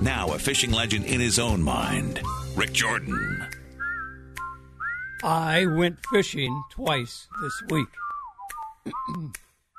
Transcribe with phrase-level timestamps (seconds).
[0.00, 2.20] Now a fishing legend in his own mind,
[2.56, 3.46] Rik Jordan.
[5.22, 7.88] I went fishing twice this week.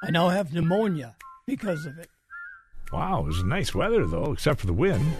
[0.03, 1.15] I now have pneumonia
[1.47, 2.09] because of it.
[2.91, 5.15] Wow, it was nice weather though, except for the wind.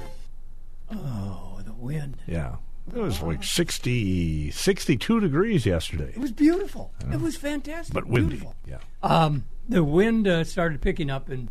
[0.91, 2.17] Oh, the wind.
[2.27, 2.57] Yeah.
[2.93, 6.09] It was like 60, 62 degrees yesterday.
[6.09, 6.91] It was beautiful.
[7.11, 7.93] It was fantastic.
[7.93, 8.35] But windy.
[8.35, 8.55] Beautiful.
[8.67, 8.79] Yeah.
[9.01, 11.49] Um, the wind uh, started picking up, and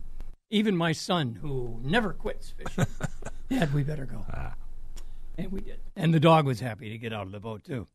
[0.51, 2.87] even my son, who never quits fishing,
[3.51, 4.25] Dad, we better go.
[5.39, 5.79] And we did.
[5.97, 7.87] And the dog was happy to get out of the boat, too.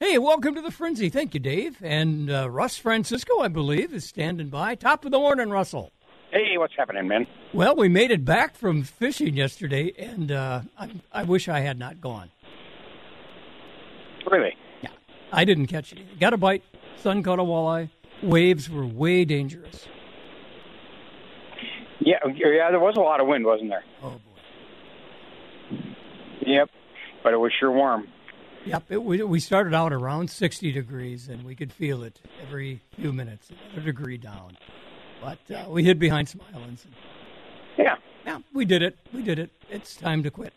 [0.00, 1.08] Hey, welcome to the Frenzy.
[1.08, 1.78] Thank you, Dave.
[1.82, 4.74] And uh, Russ Francisco, I believe, is standing by.
[4.74, 5.92] Top of the morning, Russell.
[6.32, 7.26] Hey, what's happening, man?
[7.54, 11.78] Well, we made it back from fishing yesterday, and uh, I, I wish I had
[11.78, 12.30] not gone.
[14.30, 14.54] Really?
[14.82, 14.90] Yeah,
[15.32, 16.18] I didn't catch anything.
[16.18, 16.64] Got a bite.
[17.00, 17.88] Son caught a walleye.
[18.22, 19.86] Waves were way dangerous.
[22.06, 22.70] Yeah, yeah.
[22.70, 23.82] There was a lot of wind, wasn't there?
[24.02, 25.78] Oh boy.
[26.46, 26.70] Yep.
[27.22, 28.06] But it was sure warm.
[28.64, 28.84] Yep.
[28.90, 33.12] It, we we started out around sixty degrees, and we could feel it every few
[33.12, 34.56] minutes, a degree down.
[35.20, 36.84] But uh, we hid behind some islands.
[36.84, 36.94] And,
[37.76, 37.96] Yeah.
[38.24, 38.96] yeah, we did it.
[39.12, 39.50] We did it.
[39.70, 40.52] It's time to quit.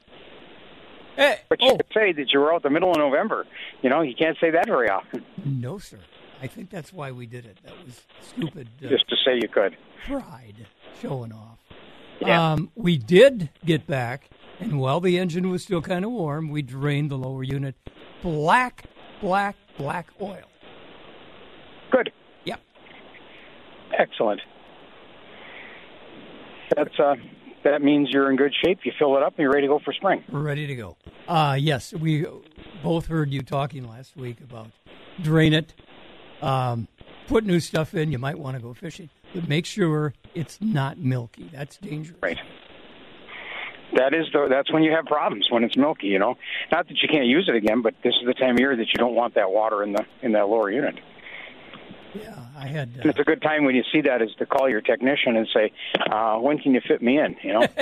[1.16, 3.46] Hey, But you oh could say that you were out the middle of November.
[3.82, 5.26] You know, you can't say that very often.
[5.44, 5.98] no, sir.
[6.42, 7.58] I think that's why we did it.
[7.66, 8.70] That was stupid.
[8.86, 9.76] Uh, Just to say you could.
[10.06, 10.66] pride
[11.02, 11.58] showing off.
[12.22, 12.54] Yeah.
[12.54, 16.62] Um, we did get back, and while the engine was still kind of warm, we
[16.62, 17.76] drained the lower unit.
[18.22, 18.86] Black,
[19.22, 20.44] black, black oil.
[21.92, 22.12] Good.
[22.46, 22.60] Yep.
[23.98, 24.42] Excellent.
[26.76, 27.16] That's uh,
[27.64, 28.80] that means you're in good shape.
[28.84, 30.24] You fill it up and you're ready to go for spring.
[30.32, 30.98] We're ready to go.
[31.28, 32.26] Uh, yes, we
[32.84, 34.68] both heard you talking last week about
[35.22, 35.74] drain it,
[36.42, 36.88] um,
[37.28, 38.12] put new stuff in.
[38.12, 41.50] You might want to go fishing, but make sure it's not milky.
[41.52, 42.18] That's dangerous.
[42.22, 42.38] Right.
[43.96, 46.08] That is the, that's when you have problems when it's milky.
[46.08, 46.38] You know,
[46.72, 48.88] not that you can't use it again, but this is the time of year that
[48.88, 50.96] you don't want that water in the in that lower unit.
[52.14, 52.90] Yeah, I had.
[52.98, 55.36] And Uh, it's a good time when you see that is to call your technician
[55.38, 55.72] and say,
[56.12, 57.68] uh, "When can you fit me in?" You know.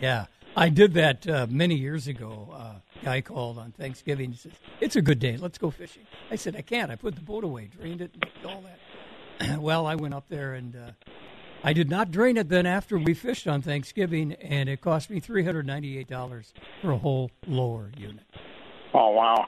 [0.00, 2.54] Yeah, I did that uh, many years ago.
[2.54, 2.74] Uh,
[3.04, 4.30] guy called on Thanksgiving.
[4.30, 5.36] He says, "It's a good day.
[5.36, 6.90] Let's go fishing." I said, "I can't.
[6.92, 8.78] I put the boat away, drained it, and all that."
[9.58, 10.90] well, I went up there and uh,
[11.62, 12.48] I did not drain it.
[12.48, 16.92] Then after we fished on Thanksgiving, and it cost me three hundred ninety-eight dollars for
[16.92, 18.24] a whole lower unit.
[18.94, 19.46] oh wow.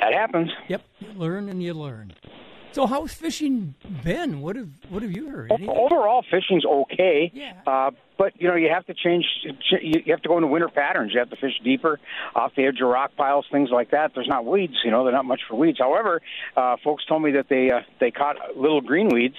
[0.00, 0.50] That happens.
[0.68, 2.12] Yep, you learn and you learn.
[2.78, 3.74] So, how's fishing
[4.04, 4.40] been?
[4.40, 5.50] What have What have you heard?
[5.50, 5.68] Anything?
[5.68, 7.28] Overall, fishing's okay.
[7.34, 7.54] Yeah.
[7.66, 9.24] Uh, but you know, you have to change.
[9.82, 11.12] You have to go into winter patterns.
[11.12, 11.98] You have to fish deeper,
[12.36, 14.12] off the edge of rock piles, things like that.
[14.14, 14.74] There's not weeds.
[14.84, 15.78] You know, they're not much for weeds.
[15.80, 16.22] However,
[16.56, 19.34] uh, folks told me that they uh, they caught little green weeds.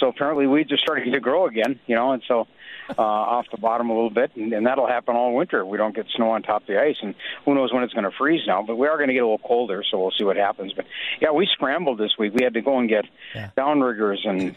[0.00, 1.78] So apparently, weeds are starting to grow again.
[1.86, 2.48] You know, and so
[2.96, 5.64] uh, off the bottom a little bit, and, and that'll happen all winter.
[5.66, 8.04] We don't get snow on top of the ice, and who knows when it's going
[8.04, 8.62] to freeze now.
[8.66, 10.72] But we are going to get a little colder, so we'll see what happens.
[10.74, 10.86] But
[11.20, 12.32] yeah, we scrambled this week.
[12.34, 13.04] We had to go and get
[13.34, 13.50] Yeah.
[13.56, 14.54] downriggers and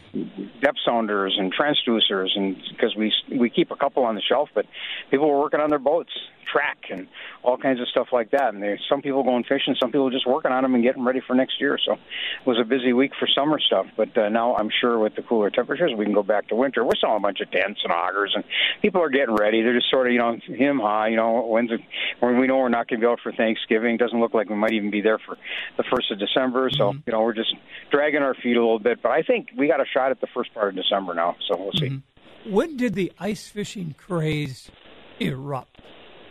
[0.61, 4.65] depth sounders and transducers, and because we we keep a couple on the shelf, but
[5.09, 6.11] people were working on their boats,
[6.51, 7.07] track, and
[7.43, 8.53] all kinds of stuff like that.
[8.53, 11.21] And there's some people going fishing, some people just working on them and getting ready
[11.25, 11.77] for next year.
[11.83, 11.99] So it
[12.45, 13.87] was a busy week for summer stuff.
[13.97, 16.83] But uh, now I'm sure with the cooler temperatures, we can go back to winter.
[16.83, 18.43] We're selling a bunch of tents and augers, and
[18.81, 19.61] people are getting ready.
[19.61, 21.09] They're just sort of you know him high.
[21.09, 21.81] you know when's it,
[22.19, 23.97] when we know we're not going to be out for Thanksgiving.
[23.97, 25.37] Doesn't look like we might even be there for
[25.77, 26.69] the first of December.
[26.71, 27.53] So you know we're just
[27.91, 29.01] dragging our feet a little bit.
[29.01, 31.35] But I think we got a shot at the first part of December now.
[31.47, 32.01] So we'll see.
[32.45, 34.71] When did the ice fishing craze
[35.19, 35.81] erupt?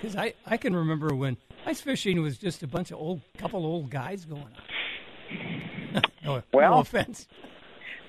[0.01, 1.37] Because I, I can remember when
[1.67, 6.03] ice fishing was just a bunch of old, couple old guys going on.
[6.25, 7.29] no, Well- no offense.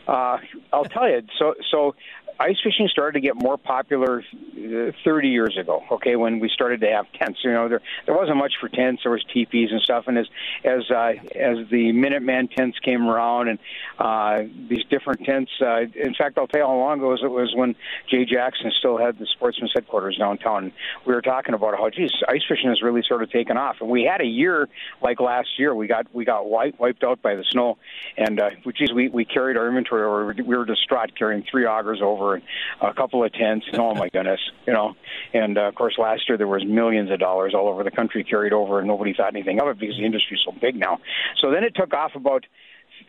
[0.07, 0.37] Uh,
[0.73, 1.21] I'll tell you.
[1.37, 1.95] So, so
[2.39, 5.83] ice fishing started to get more popular uh, 30 years ago.
[5.91, 7.39] Okay, when we started to have tents.
[7.43, 9.03] You know, there there wasn't much for tents.
[9.03, 10.05] There was teepees and stuff.
[10.07, 10.27] And as
[10.63, 13.59] as uh, as the Minuteman tents came around and
[13.99, 15.51] uh, these different tents.
[15.61, 17.53] Uh, in fact, I'll tell you how long ago it was.
[17.55, 17.75] When
[18.09, 20.71] Jay Jackson still had the Sportsman's headquarters downtown.
[21.05, 23.77] We were talking about how, geez, ice fishing has really sort of taken off.
[23.81, 24.69] And we had a year
[25.01, 25.73] like last year.
[25.75, 27.77] We got we got wiped wiped out by the snow,
[28.17, 30.33] and uh, geez, we we carried our inventory over.
[30.43, 32.43] We were distraught carrying three augers over and
[32.81, 33.65] a couple of tents.
[33.71, 34.95] And, oh my goodness, you know.
[35.33, 38.23] And uh, of course, last year there was millions of dollars all over the country
[38.23, 40.99] carried over, and nobody thought anything of it because the industry's so big now.
[41.41, 42.45] So then it took off about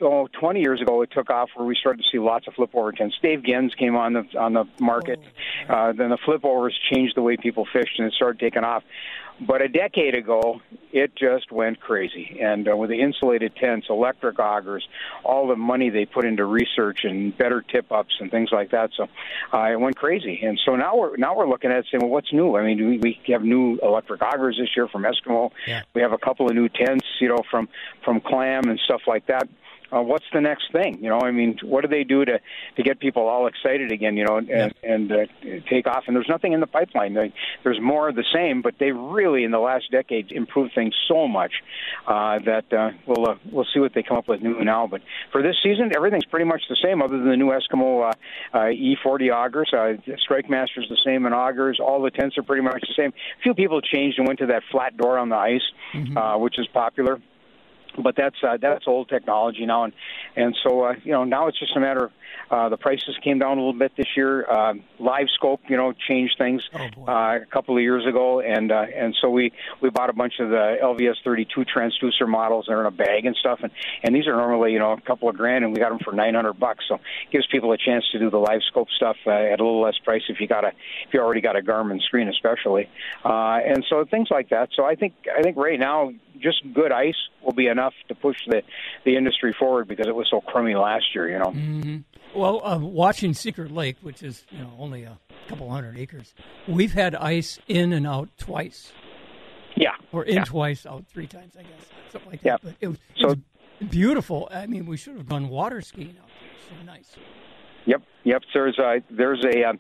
[0.01, 2.71] oh, 20 years ago, it took off where we started to see lots of flip
[2.75, 3.17] over tents.
[3.23, 5.21] Dave Genz came on the on the market.
[5.69, 8.83] Uh, then the flip overs changed the way people fished, and it started taking off.
[9.47, 10.61] But a decade ago,
[10.93, 12.39] it just went crazy.
[12.41, 14.83] And uh, with the insulated tents, electric augers,
[15.25, 18.91] all the money they put into research and better tip ups and things like that,
[18.97, 19.09] so
[19.53, 20.41] uh, it went crazy.
[20.43, 22.57] And so now we're now we're looking at saying, well, what's new?
[22.57, 25.51] I mean, we, we have new electric augers this year from Eskimo.
[25.67, 25.83] Yeah.
[25.95, 27.69] We have a couple of new tents, you know, from
[28.05, 29.49] from Clam and stuff like that
[29.93, 30.99] uh, what's the next thing?
[31.03, 32.41] You know, I mean, what do they do to
[32.77, 34.17] to get people all excited again?
[34.17, 34.69] You know, and Yeah.
[34.83, 35.17] and uh,
[35.69, 36.05] take off.
[36.07, 37.15] And there's nothing in the pipeline.
[37.15, 37.33] They,
[37.65, 41.29] there's more of the same, but they really in the last decade improved things so
[41.29, 41.53] much
[42.07, 44.87] uh, that uh, we'll uh, we'll see what they come up with new now.
[44.87, 48.13] But for this season, everything's pretty much the same, other than the new Eskimo uh,
[48.57, 49.71] uh, E40 augers.
[49.73, 51.79] Uh, Strike Master's the same in augers.
[51.81, 53.11] All the tents are pretty much the same.
[53.39, 55.61] A few people changed and went to that flat door on the ice,
[56.17, 57.21] uh, which is popular
[57.99, 59.93] but that's uh, that's old technology now, and
[60.37, 62.13] and so uh, you know now it's just a matter of
[62.51, 64.49] uh, the prices came down a little bit this year.
[64.49, 68.73] Uh, Live Scope, you know, changed things Oh, uh, a couple of years ago, and
[68.73, 72.67] uh, and so we we bought a bunch of the LVS 32 transducer models.
[72.69, 73.71] They're in a bag and stuff, and
[74.03, 76.13] and these are normally you know a couple of grand, and we got them for
[76.13, 76.85] 900 bucks.
[76.89, 77.01] So it
[77.31, 79.99] gives people a chance to do the Live Scope stuff uh, at a little less
[79.99, 82.89] price if you got a if you already got a Garmin screen, especially,
[83.25, 84.71] uh, and so things like that.
[84.75, 88.39] So I think I think right now just good ice will be enough to push
[88.47, 88.63] the
[89.05, 91.29] the industry forward because it was so crummy last year.
[91.29, 91.51] You know.
[91.51, 91.99] Mm-hmm.
[92.35, 95.19] Well, uh, watching Secret Lake, which is you know only a
[95.49, 96.35] couple hundred acres,
[96.67, 98.93] we've had ice in and out twice,
[99.77, 99.93] Yeah.
[100.13, 100.45] or in Yeah.
[100.45, 102.53] twice, out three times, I guess, something like Yeah.
[102.53, 102.63] that.
[102.63, 103.39] But it was, it So- was
[103.91, 104.49] beautiful.
[104.51, 106.79] I mean, we should have gone water skiing out there.
[106.79, 107.17] So nice.
[107.85, 108.43] Yep, yep.
[108.55, 109.73] There's a there's a uh,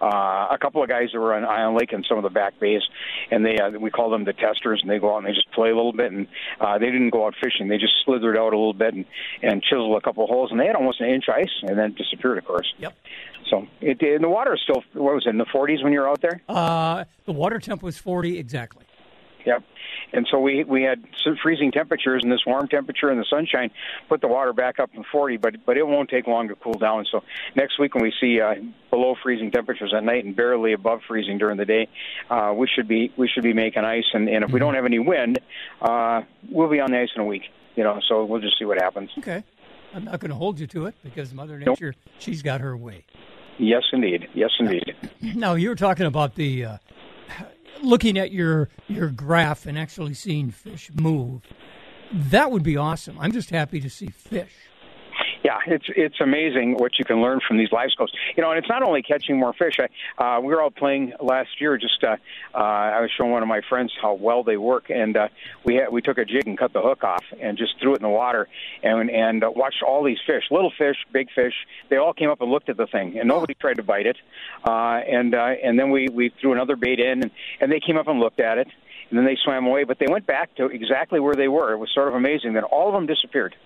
[0.00, 2.58] uh, a couple of guys that were on Island Lake in some of the back
[2.58, 2.82] bays,
[3.30, 5.50] and they uh, we call them the testers, and they go out and they just
[5.52, 6.26] play a little bit, and
[6.60, 7.68] uh, they didn't go out fishing.
[7.68, 9.04] They just slithered out a little bit and
[9.42, 11.92] and chiseled a couple of holes, and they had almost an inch ice, and then
[11.94, 12.72] disappeared, of course.
[12.78, 12.94] Yep.
[13.48, 16.00] So it and the water is still what was it in the 40s when you
[16.00, 16.40] were out there?
[16.48, 18.84] Uh, the water temp was forty exactly.
[19.46, 19.62] Yep.
[20.12, 23.70] And so we we had some freezing temperatures, and this warm temperature and the sunshine
[24.08, 26.74] put the water back up in 40, but but it won't take long to cool
[26.74, 27.06] down.
[27.10, 27.22] So
[27.54, 28.54] next week when we see uh,
[28.90, 31.88] below freezing temperatures at night and barely above freezing during the day,
[32.28, 34.04] uh, we should be we should be making ice.
[34.12, 35.38] And, and if we don't have any wind,
[35.80, 37.44] uh, we'll be on the ice in a week.
[37.76, 39.10] You know, so we'll just see what happens.
[39.18, 39.44] Okay.
[39.94, 41.80] I'm not going to hold you to it because Mother Nope.
[41.80, 43.04] Nature, she's got her way.
[43.58, 44.28] Yes, indeed.
[44.34, 44.94] Yes, indeed.
[45.34, 46.78] Now you were talking about the uh,
[47.82, 51.42] looking at your your graph and actually seeing fish move.
[52.12, 53.18] That would be awesome.
[53.18, 54.52] I'm just happy to see fish.
[55.42, 58.12] Yeah, it's it's amazing what you can learn from these live scopes.
[58.36, 59.78] You know, and it's not only catching more fish.
[59.78, 61.78] I, uh, we were out playing last year.
[61.78, 62.16] Just uh,
[62.54, 65.28] uh, I was showing one of my friends how well they work, and uh,
[65.64, 67.96] we had, we took a jig and cut the hook off and just threw it
[67.96, 68.48] in the water
[68.82, 71.54] and and uh, watched all these fish, little fish, big fish.
[71.88, 74.18] They all came up and looked at the thing, and nobody tried to bite it.
[74.62, 77.96] Uh, and uh, and then we we threw another bait in, and, and they came
[77.96, 78.68] up and looked at it.
[79.08, 81.72] And then they swam away, but they went back to exactly where they were.
[81.72, 83.56] It was sort of amazing that all of them disappeared.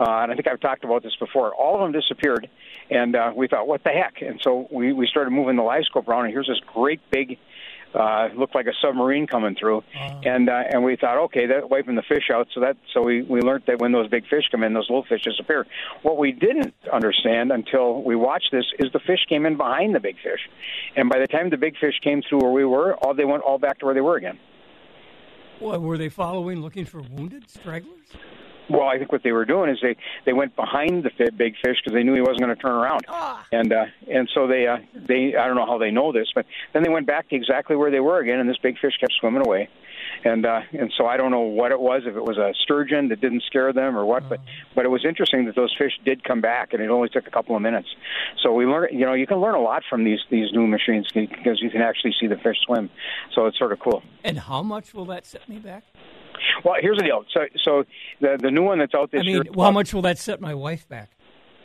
[0.00, 1.54] Uh, and I think I've talked about this before.
[1.54, 2.48] All of them disappeared,
[2.90, 4.22] and uh, we thought, what the heck?
[4.22, 7.38] And so we, we started moving the live scope around, and here's this great big,
[7.94, 9.82] uh, looked like a submarine coming through,
[10.24, 12.46] and uh, and we thought, okay, that wiping the fish out.
[12.54, 15.04] So that so we we learned that when those big fish come in, those little
[15.04, 15.66] fish disappear.
[16.02, 20.00] What we didn't understand until we watched this is the fish came in behind the
[20.00, 20.48] big fish,
[20.96, 23.42] and by the time the big fish came through where we were, all they went
[23.42, 24.38] all back to where they were again.
[25.58, 28.06] What, were they following, looking for wounded stragglers?
[28.70, 31.54] Well, I think what they were doing is they they went behind the fi- big
[31.64, 33.06] fish because they knew he wasn't going to turn around,
[33.52, 36.44] and uh, and so they uh, they I don't know how they know this, but
[36.72, 39.14] then they went back to exactly where they were again, and this big fish kept
[39.20, 39.68] swimming away,
[40.24, 43.08] and uh, and so I don't know what it was if it was a sturgeon
[43.08, 44.40] that didn't scare them or what, but
[44.74, 47.30] but it was interesting that those fish did come back, and it only took a
[47.30, 47.88] couple of minutes.
[48.42, 51.08] So we learn, you know, you can learn a lot from these these new machines
[51.12, 52.90] because you can actually see the fish swim,
[53.34, 54.02] so it's sort of cool.
[54.24, 55.84] And how much will that set me back?
[56.64, 57.24] Well, here's the deal.
[57.32, 57.84] So so
[58.20, 59.44] the the new one that's out this I mean, year.
[59.54, 61.10] well, how much will that set my wife back?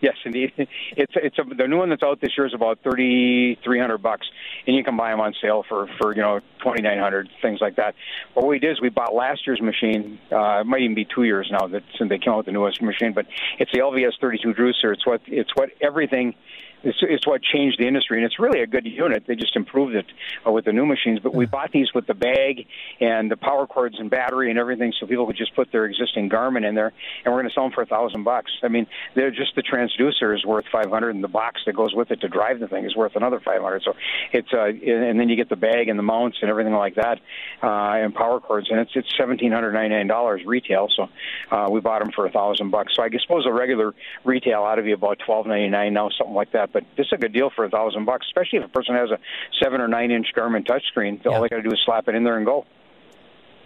[0.03, 0.51] Yes, indeed.
[0.95, 3.99] It's it's a, the new one that's out this year is about thirty three hundred
[3.99, 4.27] bucks,
[4.67, 7.61] and you can buy them on sale for for you know twenty nine hundred things
[7.61, 7.95] like that.
[8.35, 10.19] But what we did is we bought last year's machine.
[10.31, 12.51] Uh, it might even be two years now that since they came out with the
[12.51, 13.25] newest machine, but
[13.57, 14.93] it's the LVS thirty two Druser.
[14.93, 16.35] It's what it's what everything.
[16.83, 19.23] It's, it's what changed the industry, and it's really a good unit.
[19.25, 20.05] They just improved it
[20.45, 21.19] uh, with the new machines.
[21.19, 22.67] But we bought these with the bag
[22.99, 26.29] and the power cords and battery and everything, so people could just put their existing
[26.29, 26.91] Garmin in there,
[27.23, 28.51] and we're going to sell them for a thousand bucks.
[28.63, 31.93] I mean, they're just the transducer is worth five hundred, and the box that goes
[31.93, 33.83] with it to drive the thing is worth another five hundred.
[33.83, 33.93] So
[34.33, 37.19] it's uh, and then you get the bag and the mounts and everything like that,
[37.61, 40.89] uh, and power cords, and it's it's seventeen hundred ninety nine dollars retail.
[40.93, 41.07] So
[41.49, 42.93] uh, we bought them for a thousand bucks.
[42.95, 43.93] So I suppose a regular
[44.25, 46.72] retail ought to be about twelve ninety nine now, something like that.
[46.73, 49.09] But this is a good deal for a thousand bucks, especially if a person has
[49.11, 49.19] a
[49.63, 51.23] seven or nine inch Garmin touchscreen.
[51.23, 51.31] Yeah.
[51.31, 52.65] All they got to do is slap it in there and go.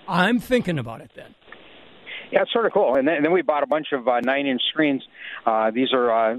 [0.08, 1.34] I'm thinking about it then.
[2.32, 2.96] Yeah, it's sort of cool.
[2.96, 5.02] And then, and then we bought a bunch of uh, nine-inch screens.
[5.46, 6.38] Uh, these are uh,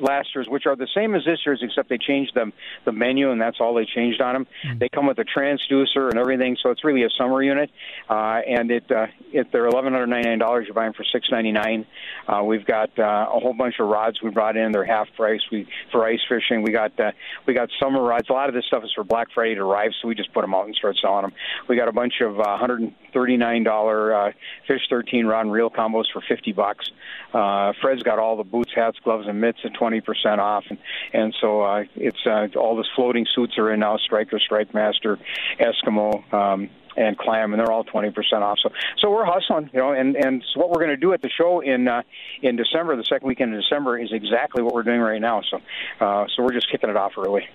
[0.00, 2.52] last year's, which are the same as this year's, except they changed them
[2.84, 4.46] the menu, and that's all they changed on them.
[4.66, 4.78] Mm-hmm.
[4.78, 7.70] They come with a transducer and everything, so it's really a summer unit.
[8.10, 10.66] Uh, and it, uh, it they're eleven hundred ninety-nine dollars.
[10.66, 11.86] You buy them for six ninety-nine.
[12.26, 14.72] Uh, we've got uh, a whole bunch of rods we brought in.
[14.72, 15.40] They're half price.
[15.52, 16.62] We for ice fishing.
[16.62, 17.12] We got uh,
[17.46, 18.28] we got summer rods.
[18.28, 20.40] A lot of this stuff is for Black Friday to arrive, so we just put
[20.40, 21.32] them out and start selling them.
[21.68, 24.32] We got a bunch of uh, hundred and thirty-nine dollar uh,
[24.66, 26.90] Fish thirteen rod and reel combos for 50 bucks.
[27.32, 30.78] Uh, Fred's got all the boots, hats, gloves, and mitts at 20% off, and
[31.12, 35.18] and so uh, it's uh, all the floating suits are in now: Striker, Strike Master,
[35.60, 36.32] Eskimo.
[36.32, 38.58] Um, and clam, and they're all twenty percent off.
[38.60, 39.92] So, so we're hustling, you know.
[39.92, 42.02] And and so what we're going to do at the show in uh,
[42.42, 45.42] in December, the second weekend in December, is exactly what we're doing right now.
[45.48, 45.58] So,
[46.00, 47.46] uh, so we're just kicking it off early.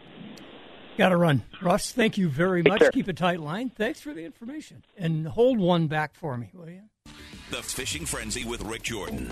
[0.98, 1.42] Got to run.
[1.62, 2.82] Russ, thank you very Take much.
[2.82, 2.92] care.
[2.92, 3.70] Keep a tight line.
[3.70, 4.84] Thanks for the information.
[4.96, 6.82] And hold one back for me, will you?
[7.50, 9.28] The Fishing Frenzy with Rik Jordan.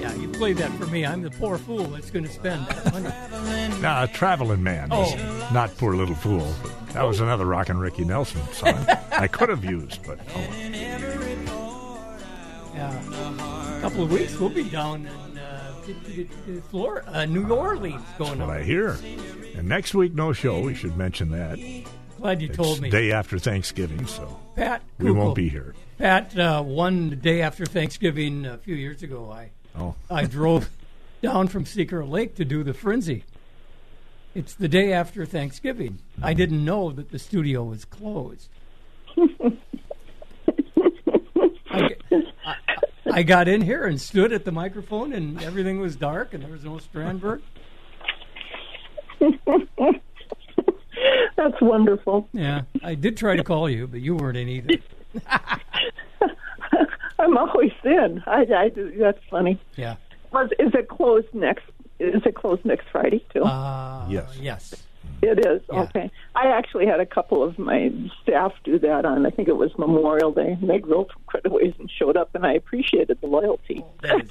[0.00, 1.04] Yeah, you played that for me.
[1.04, 3.80] I'm the poor fool that's going to spend that money.
[3.80, 4.88] Nah, Traveling Man.
[4.92, 5.48] Oh.
[5.52, 6.46] Not Poor Little Fool.
[6.92, 10.40] That was another Rockin' Ricky Nelson song I could have used, but oh.
[12.74, 13.78] Yeah.
[13.78, 15.74] A couple of weeks, we'll be down in uh,
[16.70, 18.56] Florida, uh, New Orleans going What on.
[18.56, 18.96] I hear.
[19.56, 20.60] And next week, no show.
[20.60, 21.58] We should mention that.
[22.22, 22.88] Glad you It's told me.
[22.88, 25.74] day after Thanksgiving, so Pat, we won't be here.
[25.98, 29.28] Pat uh, won the day after Thanksgiving a few years ago.
[29.32, 30.70] I Oh, I drove
[31.22, 33.24] down from Secret Lake to do the frenzy.
[34.36, 35.98] It's the day after Thanksgiving.
[36.22, 38.48] I didn't know that the studio was closed.
[41.70, 41.96] I,
[42.46, 42.54] I,
[43.12, 46.52] I got in here and stood at the microphone, and everything was dark, and there
[46.52, 47.42] was no Strandberg.
[51.36, 52.28] That's wonderful.
[52.32, 54.74] Yeah, I did try to call you, but you weren't in either.
[57.18, 58.22] I'm always in.
[58.26, 59.60] I, I do- that's funny.
[59.76, 59.96] Yeah.
[60.32, 61.64] Was is it closed next?
[62.00, 63.42] Is it closed next Friday too?
[63.44, 64.36] Uh, Yes.
[64.40, 64.74] Yes.
[65.22, 65.62] it is.
[65.72, 65.82] yeah.
[65.82, 66.10] Okay.
[66.34, 69.24] I actually had a couple of my staff do that on.
[69.26, 70.56] I think it was Memorial Day.
[70.60, 73.84] And they drove from quite a ways and showed up, and I appreciated the loyalty.
[74.02, 74.30] That is-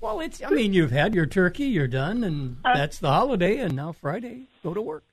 [0.00, 0.42] well, it's.
[0.42, 4.42] I mean, you've had your turkey, you're done, and that's the holiday, and now Friday,
[4.62, 5.04] go to work.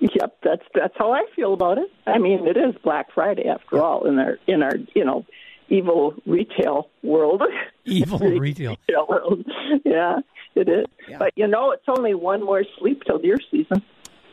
[0.00, 1.88] Yep, that's that's how I feel about it.
[2.06, 5.26] I mean, it is Black Friday after all in our in our you know
[5.68, 7.42] evil retail world.
[7.84, 8.76] Evil retail.
[8.88, 9.44] retail world.
[9.84, 10.18] Yeah,
[10.54, 10.86] it is.
[11.08, 11.18] Yeah.
[11.18, 13.82] But you know, it's only one more sleep till deer season.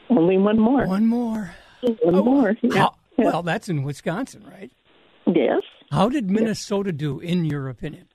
[0.10, 0.88] Only one more.
[0.88, 1.54] One more.
[1.82, 2.56] One oh, more.
[2.62, 2.76] Yeah.
[2.76, 3.26] How, Yeah.
[3.26, 4.72] Well, that's in Wisconsin, right?
[5.28, 5.62] yes.
[5.92, 8.08] How did Minnesota do, in your opinion?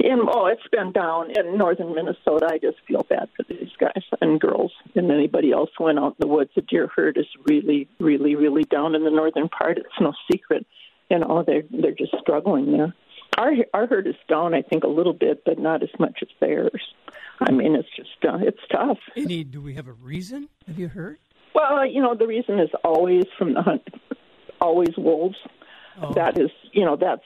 [0.00, 2.48] In, oh, it's been down in northern Minnesota.
[2.50, 6.08] I just feel bad for these guys and girls and anybody else who went out
[6.12, 6.50] in the woods.
[6.54, 9.78] The deer herd is really, really, really down in the northern part.
[9.78, 10.66] It's no secret.
[11.10, 12.94] You know, they're they're just struggling there.
[13.38, 16.28] Our our herd is down, I think, a little bit, but not as much as
[16.40, 16.82] theirs.
[17.40, 18.98] I mean, it's just uh, it's tough.
[19.16, 19.44] Any?
[19.44, 20.48] Do we have a reason?
[20.66, 21.18] Have you heard?
[21.54, 23.88] Well, you know, the reason is always from the hunt,
[24.60, 25.36] always wolves.
[26.02, 26.12] Oh.
[26.12, 27.24] That is, you know, that's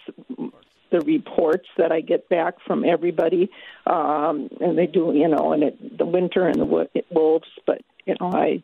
[0.90, 3.50] the reports that I get back from everybody,
[3.87, 7.49] um, and they do, you know, and it, the winter and the wo- wolves.
[7.66, 8.62] But you know, I,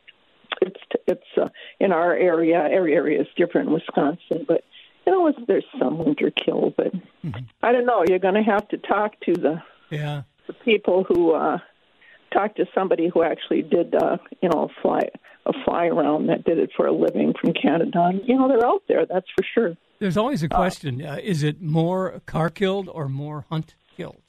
[0.62, 1.48] it's it's uh,
[1.80, 2.66] in our area.
[2.70, 4.62] Every area is different in Wisconsin, but
[5.06, 6.72] you know, it's, there's some winter kill.
[6.76, 6.92] But
[7.62, 8.04] I don't know.
[8.08, 10.22] You're going to have to talk to the Yeah.
[10.46, 11.58] the people who uh
[12.32, 15.00] talked to somebody who actually did uh you know a fly
[15.46, 18.02] a fly around that did it for a living from Canada.
[18.10, 19.76] And, you know they're out there, that's for sure.
[19.98, 24.20] There's always a question: uh, Is it more car killed or more hunt killed?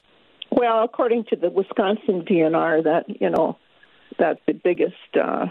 [0.50, 3.58] Well, according to the Wisconsin DNR, that you know
[4.18, 5.46] that the biggest uh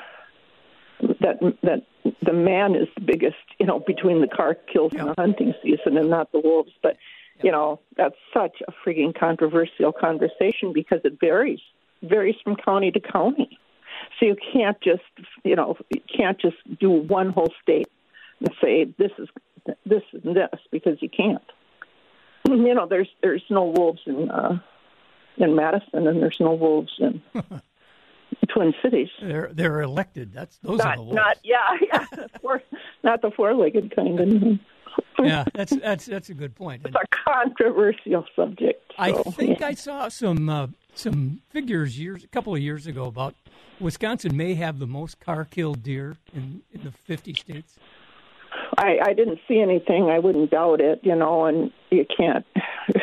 [0.99, 1.83] that that
[2.21, 5.97] the man is the biggest you know between the car kills and the hunting season
[5.97, 6.71] and not the wolves.
[6.81, 6.97] But
[7.43, 11.59] you know that's such a freaking controversial conversation because it varies
[12.01, 13.59] varies from county to county.
[14.19, 15.03] So you can't just
[15.43, 17.87] you know you can't just do one whole state
[18.39, 19.29] and say this is
[19.85, 21.43] this and this because you can't
[22.47, 24.59] you know there's there's no wolves in uh
[25.37, 27.21] in Madison and there's no wolves in
[28.49, 30.33] Twin Cities They're they're elected.
[30.33, 31.15] That's those are not the wolves.
[31.15, 32.05] not yeah yeah
[32.41, 32.61] four,
[33.03, 34.59] not the four-legged kind
[35.23, 36.83] yeah, that's that's that's a good point.
[36.85, 39.67] It's a controversial subject I think yeah.
[39.67, 43.35] I saw some uh, some figures years a couple of years ago about
[43.79, 47.77] Wisconsin may have the most car killed deer in, in the 50 states.
[48.77, 52.45] I I didn't see anything I wouldn't doubt it you know and you can't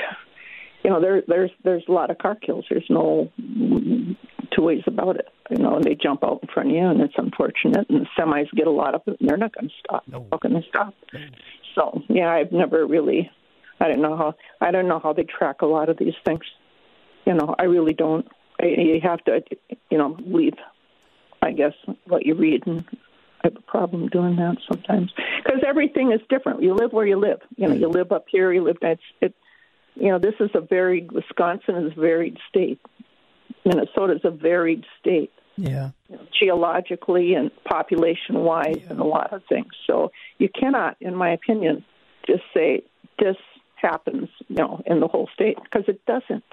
[0.84, 3.30] you know there there's there's a lot of car kills there's no
[4.54, 5.28] two ways about it.
[5.50, 7.88] You know, and they jump out in front of you, and it's unfortunate.
[7.90, 10.04] And the semis get a lot of it, and they're not going to stop.
[10.06, 10.26] No.
[10.30, 10.94] How can they stop?
[11.74, 13.30] So yeah, I've never really.
[13.80, 14.34] I don't know how.
[14.60, 16.44] I don't know how they track a lot of these things.
[17.26, 18.26] You know, I really don't.
[18.60, 19.42] I, you have to,
[19.90, 20.54] you know, believe.
[21.42, 21.74] I guess
[22.06, 22.84] what you read, and
[23.42, 25.12] I have a problem doing that sometimes
[25.44, 26.62] because everything is different.
[26.62, 27.40] You live where you live.
[27.56, 28.52] You know, you live up here.
[28.52, 28.76] You live.
[28.82, 29.34] It's it.
[29.94, 31.12] You know, this is a varied.
[31.12, 32.80] Wisconsin is a varied state.
[33.64, 35.90] Minnesota is a varied state Yeah.
[36.08, 39.72] you know, geologically and population wise and a lot of things.
[39.86, 41.84] So you cannot, in my opinion,
[42.26, 42.82] just say
[43.18, 43.36] this
[43.76, 46.44] happens, you know, in the whole state because it doesn't.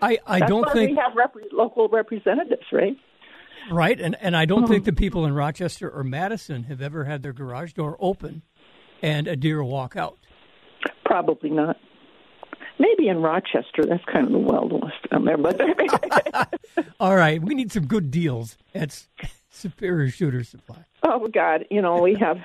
[0.00, 2.96] I, I That's don't think we have rep- local representatives, right?
[3.70, 4.94] Right, and and I don't think mm-hmm.
[4.94, 8.42] the people in Rochester or Madison have ever had their garage door open
[9.02, 10.18] and a deer walk out.
[11.04, 11.76] Probably not.
[12.78, 15.60] Maybe in Rochester, that's kind of the Wild West down there, but
[17.00, 19.06] All right, we need some good deals at
[19.50, 20.84] Superior Shooter Supply.
[21.04, 22.38] oh God, you know we have.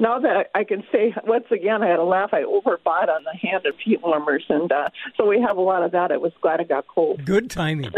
[0.00, 2.30] Now that I can say once again, I had a laugh.
[2.32, 5.82] I overbought on the hand of heat warmers, and uh, so we have a lot
[5.82, 6.12] of that.
[6.12, 7.24] I was glad it got cold.
[7.24, 7.92] Good timing.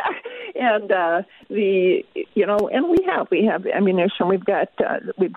[0.54, 2.04] and uh, the
[2.34, 4.28] you know, and we have we have ammunition.
[4.28, 5.34] We've got uh, we've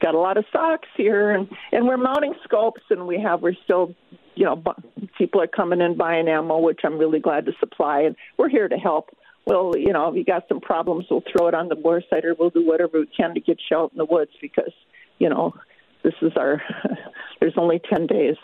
[0.00, 3.56] got a lot of socks here, and and we're mounting scopes, and we have we're
[3.64, 3.94] still
[4.36, 8.02] you know bu- people are coming in buying ammo, which I'm really glad to supply,
[8.02, 9.10] and we're here to help.
[9.46, 12.24] Well, you know, if you got some problems, we'll throw it on the bore sight,
[12.24, 14.72] or we'll do whatever we can to get you out in the woods because
[15.18, 15.54] you know
[16.02, 16.62] this is our.
[17.40, 18.36] There's only ten days,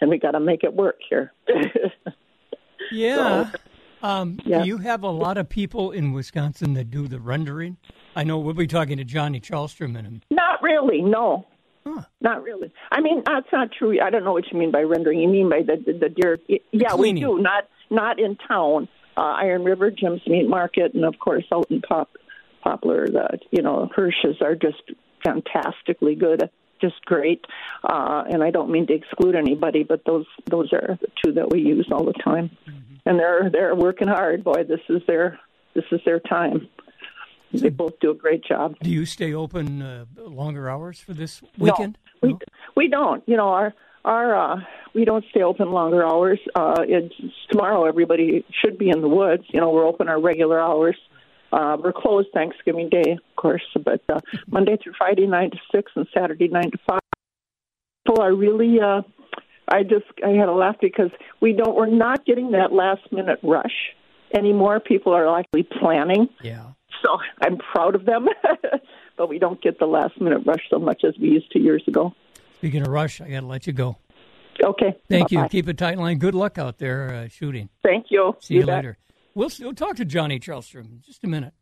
[0.00, 1.32] and we got to make it work here.
[2.90, 3.50] Yeah.
[4.02, 4.62] Um, Yeah.
[4.62, 7.76] Do you have a lot of people in Wisconsin that do the rendering?
[8.14, 11.46] I know we'll be talking to Johnny Charlstrom in a Not really, no.
[11.86, 12.02] Huh.
[12.20, 12.72] Not really.
[12.90, 13.98] I mean, that's not true.
[14.00, 15.20] I don't know what you mean by rendering.
[15.20, 16.38] You mean by the the, the deer?
[16.72, 17.38] Yeah, we do.
[17.38, 18.88] Not not in town.
[19.16, 22.10] Uh, Iron River, Jim's Meat Market, and of course out in Pop
[22.62, 23.08] Poplar.
[23.08, 24.82] The you know Hirsch's are just
[25.22, 26.50] fantastically good,
[26.80, 27.44] just great.
[27.84, 31.50] Uh, and I don't mean to exclude anybody, but those those are the two that
[31.50, 32.50] we use all the time,
[33.06, 34.44] and they're they're working hard.
[34.44, 35.38] Boy, this is their
[35.74, 36.68] this is their time.
[37.52, 38.76] They both do a great job.
[38.82, 41.98] Do you stay open uh, longer hours for this weekend?
[42.22, 42.38] No, we
[42.74, 43.22] we don't.
[43.26, 44.56] You know, our our uh,
[44.94, 46.40] we don't stay open longer hours.
[46.54, 47.14] Uh, it's
[47.50, 47.84] tomorrow.
[47.84, 49.44] Everybody should be in the woods.
[49.48, 50.96] You know, we're open our regular hours.
[51.52, 55.92] Uh, we're closed Thanksgiving Day, of course, but uh, Monday through Friday nine to six
[55.94, 57.00] and Saturday nine to five.
[58.06, 58.80] People are really.
[58.80, 59.02] Uh,
[59.68, 61.10] I just I had a laugh because
[61.40, 61.76] we don't.
[61.76, 63.94] We're not getting that last minute rush
[64.34, 64.80] anymore.
[64.80, 66.28] People are likely planning.
[66.42, 66.70] Yeah.
[67.02, 68.28] So I'm proud of them,
[69.16, 71.82] but we don't get the last minute rush so much as we used to years
[71.86, 72.14] ago.
[72.56, 73.96] Speaking of rush, I got to let you go.
[74.64, 74.94] Okay.
[75.08, 75.38] Thank you.
[75.38, 75.48] Bye-bye.
[75.48, 76.18] Keep a tight line.
[76.18, 77.68] Good luck out there uh, shooting.
[77.82, 78.36] Thank you.
[78.40, 78.76] See you, bet.
[78.76, 78.98] later.
[79.34, 81.54] We'll, we'll talk to Johnny Charlstrom in just a minute.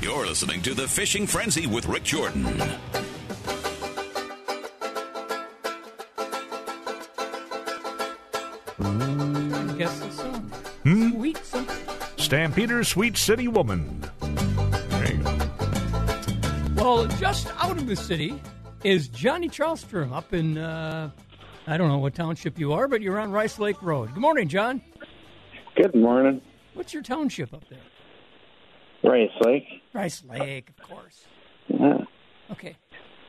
[0.00, 2.46] You're listening to The Fishing Frenzy with Rik Jordan.
[8.80, 10.52] I guess the song.
[10.84, 11.10] Hmm?
[11.10, 11.76] Sweet something.
[12.16, 14.04] Stampeder, Sweet City Woman.
[14.20, 15.36] There you go.
[16.76, 18.40] Well, just out of the city
[18.84, 21.10] is Johnny Charlstrom up in, uh,
[21.66, 24.14] I don't know what township you are, but you're on Rice Lake Road.
[24.14, 24.80] Good morning, John.
[25.74, 26.40] Good morning.
[26.78, 27.80] What's your township up there?
[29.02, 29.64] Rice Lake.
[29.92, 31.24] Rice Lake, of course.
[31.66, 31.98] Yeah.
[32.52, 32.76] Okay.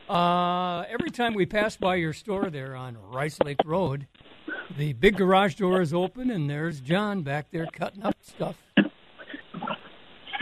[0.08, 4.06] Uh, every time we pass by your store there on Rice Lake Road,
[4.78, 8.54] the big garage door is open, and there's John back there cutting up stuff.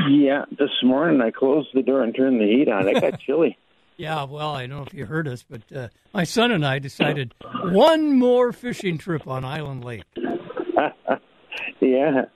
[0.07, 2.89] Yeah, this morning I closed the door and turned the heat on.
[2.89, 3.57] It got chilly.
[3.97, 6.79] Yeah, well, I don't know if you heard us, but uh, my son and I
[6.79, 7.33] decided
[7.65, 10.05] one more fishing trip on Island Lake.
[11.81, 12.27] yeah.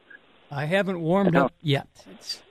[0.52, 1.88] I haven't warmed up yet.
[2.10, 2.42] It's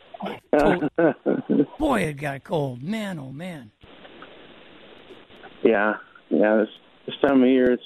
[1.79, 2.81] boy, it got cold.
[2.81, 3.71] Man, oh man.
[5.63, 5.93] Yeah.
[6.29, 6.57] Yeah.
[6.57, 6.69] This,
[7.05, 7.83] this time of year, it's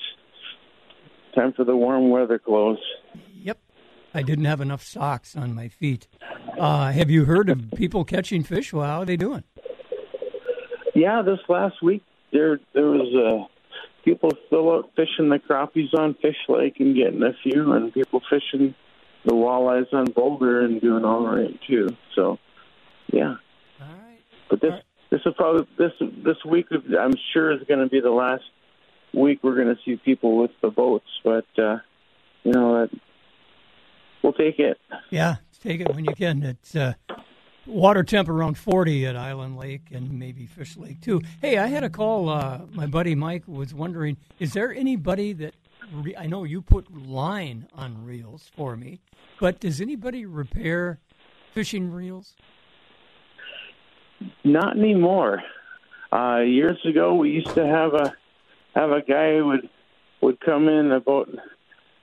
[1.36, 2.80] time for the warm weather clothes.
[3.36, 3.58] Yep.
[4.13, 6.08] I didn't have enough socks on my feet.
[6.58, 8.71] Uh, have you heard of people catching fish?
[8.71, 9.43] Well, how are they doing?
[10.93, 13.47] Yeah, this last week there there was uh,
[14.06, 18.21] people still out fishing the crappies on Fish Lake and getting a few, and people
[18.30, 18.73] fishing
[19.25, 21.89] the walleyes on Boulder and doing all right too.
[22.15, 22.38] So,
[23.11, 23.35] yeah.
[23.81, 24.19] All right.
[24.49, 24.73] But this
[25.09, 25.91] this is probably this
[26.23, 28.43] this week I'm sure is going to be the last
[29.13, 31.07] week we're going to see people with the boats.
[31.23, 31.77] But uh,
[32.43, 32.88] you know, uh,
[34.21, 34.77] we'll take it.
[35.09, 36.43] Yeah, take it when you can.
[36.43, 36.93] It's uh,
[37.65, 41.21] water temp around 40 at Island Lake and maybe Fish Lake too.
[41.41, 42.29] Hey, I had a call.
[42.29, 45.55] Uh, my buddy Mike was wondering, is there anybody that
[46.17, 48.99] I know you put line on reels for me,
[49.39, 50.99] but does anybody repair
[51.53, 52.35] fishing reels?
[54.43, 55.43] Not anymore.
[56.11, 58.13] Uh, years ago, we used to have a
[58.73, 59.69] have a guy who would
[60.21, 61.29] would come in about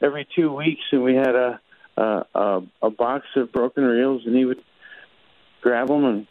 [0.01, 1.61] every two weeks, and we had a
[1.97, 4.63] a, a, a box of broken reels, and he would
[5.61, 6.27] grab them and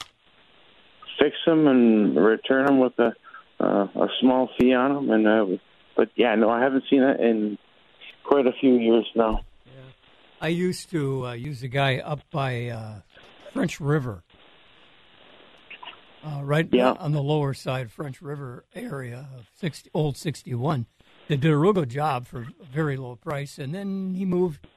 [1.19, 3.13] fix them and return them with a
[3.59, 5.09] uh, a small fee on them.
[5.09, 5.57] And uh,
[5.95, 7.57] but yeah, no, I haven't seen it in
[8.23, 9.41] quite a few years now.
[9.65, 9.71] Yeah.
[10.41, 13.01] I used to uh, use a guy up by uh,
[13.53, 14.23] French River,
[16.25, 16.91] uh, right Yeah.
[16.99, 20.85] on the lower side French River area of 60, old 61.
[21.27, 24.67] They did a real good job for a very low price, and then he moved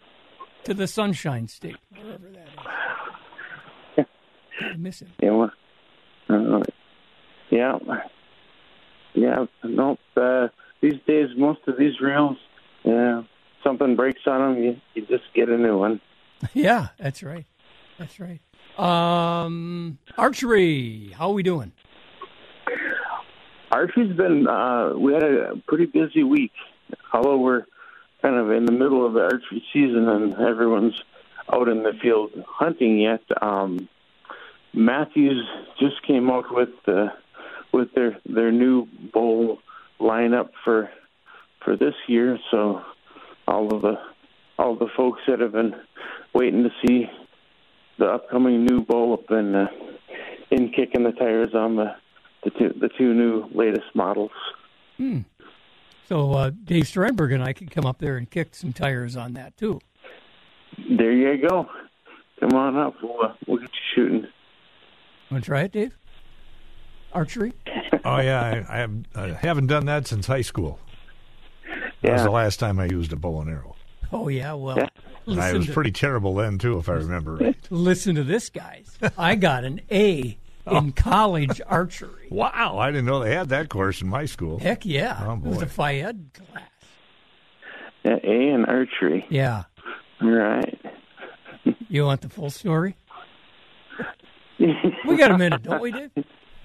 [0.65, 2.49] to the Sunshine State, wherever that
[3.99, 4.05] is.
[4.61, 5.11] I miss him.
[5.23, 5.51] Yeah, well,
[6.29, 6.63] uh,
[7.51, 7.79] yeah,
[9.15, 9.45] yeah.
[9.63, 10.49] No, uh,
[10.85, 12.37] these days most of these reels,
[12.83, 13.23] yeah,
[13.63, 16.01] something breaks on them, you, you just get a new one.
[16.53, 17.47] Yeah, that's right.
[17.99, 18.41] That's right.
[18.77, 21.73] Um, archery, how are we doing?
[23.71, 24.47] Archery's been.
[24.47, 26.53] Uh, we had a pretty busy week,
[27.15, 27.65] although we're
[28.21, 31.01] kind of in the middle of the archery season and everyone's
[31.51, 33.23] out in the field hunting yet.
[33.41, 33.89] Um,
[34.75, 35.49] Mathews
[35.81, 37.09] just came out with uh,
[37.73, 39.61] with their their new bowl
[40.05, 40.91] lineup for
[41.65, 42.39] for this year.
[42.51, 42.83] So
[43.49, 43.95] all of the
[44.59, 45.75] all the folks that have been
[46.33, 47.07] waiting to see
[47.99, 49.67] the upcoming new bowl have been uh,
[50.51, 51.95] in kicking the tires on the
[52.45, 54.31] the two the two new latest models.
[54.97, 55.21] Hmm.
[56.07, 59.33] So uh, Dave Sternberg and I could come up there and kick some tires on
[59.35, 59.81] that too.
[60.99, 61.67] There you go.
[62.41, 62.95] Come on up.
[63.03, 64.27] We'll uh, we'll get you shooting.
[65.31, 65.97] Want to try it, Dave?
[67.13, 67.53] Archery?
[68.05, 70.79] Oh yeah, I, I, have, I haven't done that since high school.
[72.03, 73.77] That was the last time I used a bow and arrow.
[74.13, 74.53] Oh yeah.
[74.53, 74.77] Well,
[75.27, 75.41] Yeah.
[75.43, 77.57] I was to, pretty terrible then too, if I remember right.
[77.71, 78.99] listen to this, guys.
[79.17, 80.79] I got an A Oh.
[80.79, 82.27] in college archery.
[82.31, 84.59] Wow, I didn't know they had that course in my school.
[84.59, 85.23] Heck yeah!
[85.27, 85.63] Oh, It was boy.
[85.63, 86.63] a Phi-Ed class.
[88.03, 89.25] Yeah, A and archery.
[89.31, 89.65] Yeah.
[90.23, 90.81] All right.
[91.89, 92.97] You want the full story?
[94.59, 96.11] We got a minute, don't we, Dave?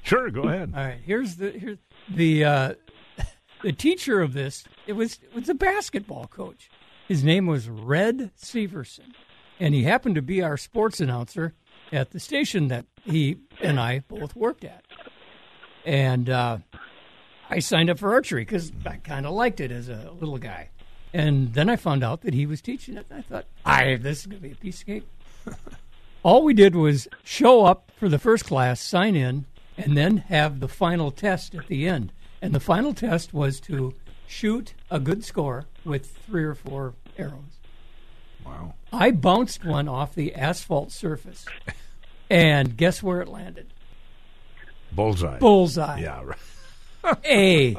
[0.04, 0.74] Sure, go ahead.
[0.76, 1.00] All right.
[1.04, 1.78] Here's the here's
[2.10, 2.74] the uh,
[3.64, 4.64] the teacher of this.
[4.88, 6.70] It was it was a basketball coach.
[7.08, 9.14] His name was Red Severson,
[9.60, 11.54] and he happened to be our sports announcer
[11.92, 14.86] at the station that he and I both worked at.
[15.86, 16.60] And uh,
[17.50, 20.70] I signed up for archery because I kind of liked it as a little guy.
[21.14, 23.08] And then I found out that he was teaching it.
[23.12, 25.04] I thought, I this is going to be a piece of cake.
[26.24, 29.46] All we did was show up for the first class, sign in,
[29.80, 32.12] and then have the final test at the end.
[32.42, 33.94] And the final test was to
[34.28, 37.60] shoot a good score with three or four arrows.
[38.46, 38.76] Wow.
[38.94, 41.46] I bounced one off the asphalt surface,
[42.30, 43.68] and guess where it landed?
[44.92, 45.38] Bullseye.
[45.38, 46.00] Bullseye.
[46.00, 47.18] Yeah, right.
[47.26, 47.76] A,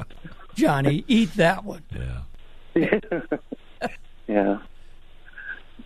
[0.54, 1.82] Johnny, eat that one.
[1.94, 3.00] Yeah.
[4.28, 4.58] Yeah.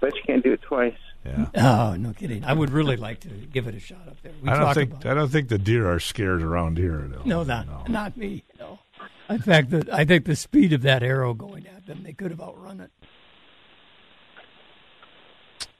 [0.02, 0.92] Bet you can't do it twice.
[1.24, 1.46] Yeah.
[1.56, 2.44] Oh, no kidding.
[2.44, 4.32] I would really like to give it a shot up there.
[4.42, 7.08] We I don't talked think about I don't think the deer are scared around here.
[7.08, 7.22] Though.
[7.24, 8.44] No, not not me.
[8.58, 8.78] No.
[9.30, 12.30] In fact, the, I think the speed of that arrow going at them, they could
[12.30, 12.90] have outrun it.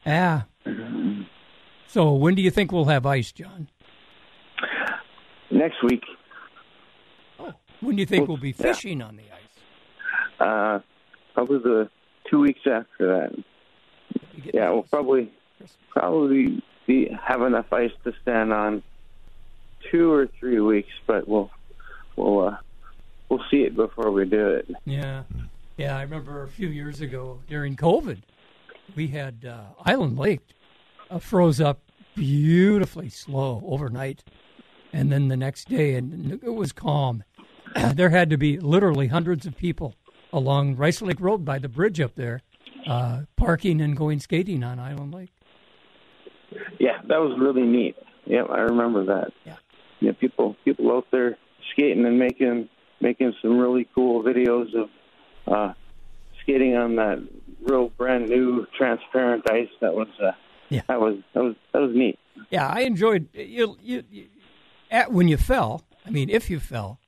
[0.07, 0.43] Yeah.
[1.89, 3.69] So when do you think we'll have ice, John?
[5.51, 6.03] Next week,
[7.39, 8.73] Oh, when do you think we'll be Yeah.
[8.73, 10.41] fishing on the ice?
[10.41, 10.81] uh,
[11.35, 11.91] probably the
[12.31, 13.45] two weeks after that.
[14.53, 15.33] Yeah, we'll probably
[15.91, 18.83] probably be have enough ice to stand on
[19.91, 21.51] two or three weeks, but we'll
[22.17, 22.57] we'll uh,
[23.29, 24.69] we'll see it before we do it.
[24.85, 25.23] Yeah,
[25.77, 25.97] yeah.
[25.97, 28.19] I remember a few years ago during COVID,
[28.95, 30.41] we had uh, Island Lake
[31.11, 31.81] uh, froze up
[32.15, 34.23] beautifully slow overnight,
[34.93, 37.25] and then the next day, and it was calm.
[37.95, 39.95] there had to be literally hundreds of people
[40.33, 42.41] along Rice Lake Road by the bridge up there,
[42.87, 45.31] uh, parking and going skating on Island Lake.
[46.79, 47.97] Yeah, that was really neat.
[48.27, 49.33] Yeah, I remember that.
[49.45, 49.57] Yeah.
[50.01, 51.37] Yeah, people people out there
[51.73, 52.69] skating and making
[53.01, 54.89] making some really cool videos of
[55.47, 55.73] uh,
[56.43, 57.27] skating on that
[57.63, 59.69] real brand new transparent ice.
[59.81, 60.33] That was uh,
[60.69, 60.83] Yeah.
[60.89, 62.19] that was that was that was neat.
[62.51, 63.77] Yeah, I enjoyed you.
[63.83, 64.27] you, you
[64.91, 67.01] at, when you fell, I mean, if you fell,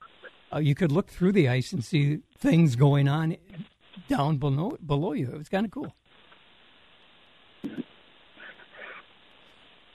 [0.53, 3.37] uh, you could look through the ice and see things going on
[4.07, 5.29] down below below you.
[5.31, 5.93] It was kind of cool.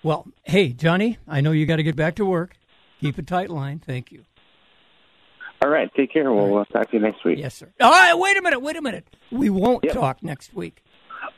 [0.03, 2.57] Well, hey, Johnny, I know you got to get back to work.
[3.01, 3.79] Keep a tight line.
[3.85, 4.25] Thank you.
[5.62, 6.33] All right, take care.
[6.33, 7.38] We'll uh, talk to you next week.
[7.38, 7.69] Yes, sir.
[7.81, 8.61] All right, wait a minute.
[8.61, 9.07] Wait a minute.
[9.31, 9.95] We won't Yep.
[9.95, 10.83] talk next week.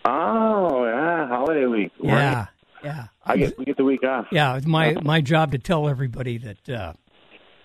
[0.07, 1.92] Oh, yeah, holiday week.
[2.00, 2.46] Yeah.
[2.83, 4.27] Yeah, I get we get the week off.
[4.31, 6.92] Yeah, it's my my job to tell everybody that uh,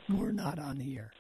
[0.07, 1.11] we're not on the air.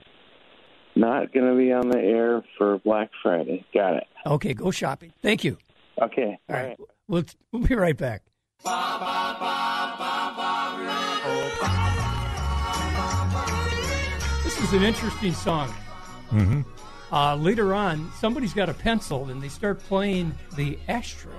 [0.95, 3.65] Not going to be on the air for Black Friday.
[3.73, 4.07] Got it.
[4.25, 5.13] Okay, go shopping.
[5.21, 5.57] Thank you.
[6.01, 6.37] Okay.
[6.49, 6.77] All right.
[7.07, 8.23] We'll, we'll be right back.
[14.43, 15.69] This is an interesting song.
[16.31, 16.61] Mm-hmm.
[17.11, 21.31] Uh, later on, somebody's got a pencil and they start playing the ashtray.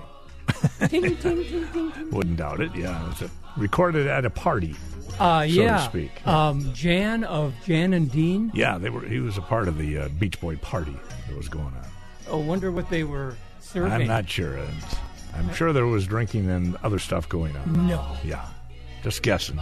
[0.89, 2.11] ting, ting, ting, ting, ting.
[2.11, 2.75] Wouldn't doubt it.
[2.75, 4.75] Yeah, it a, recorded at a party.
[5.19, 5.77] Uh, so yeah.
[5.79, 6.27] to speak.
[6.27, 8.51] Um, Jan of Jan and Dean.
[8.55, 9.03] Yeah, they were.
[9.03, 10.97] He was a part of the uh, Beach Boy party
[11.29, 11.85] that was going on.
[12.31, 13.93] I wonder what they were serving.
[13.93, 14.59] I'm not sure.
[15.35, 17.87] I'm sure there was drinking and other stuff going on.
[17.87, 18.17] No.
[18.25, 18.47] Yeah,
[19.03, 19.57] just guessing.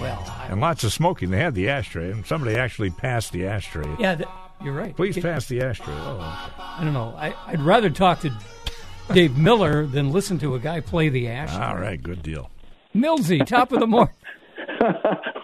[0.00, 1.30] Well, I, And lots of smoking.
[1.30, 3.88] They had the ashtray, and somebody actually passed the ashtray.
[4.00, 4.28] yeah, th-
[4.62, 4.96] you're right.
[4.96, 5.94] Please It- pass the ashtray.
[5.96, 6.62] Oh, okay.
[6.62, 7.14] I don't know.
[7.16, 8.32] I, I'd rather talk to
[9.12, 11.64] Dave Miller than listen to a guy play the ashtray.
[11.64, 12.50] All right, good deal.
[12.94, 14.14] Millsy, top of the morning.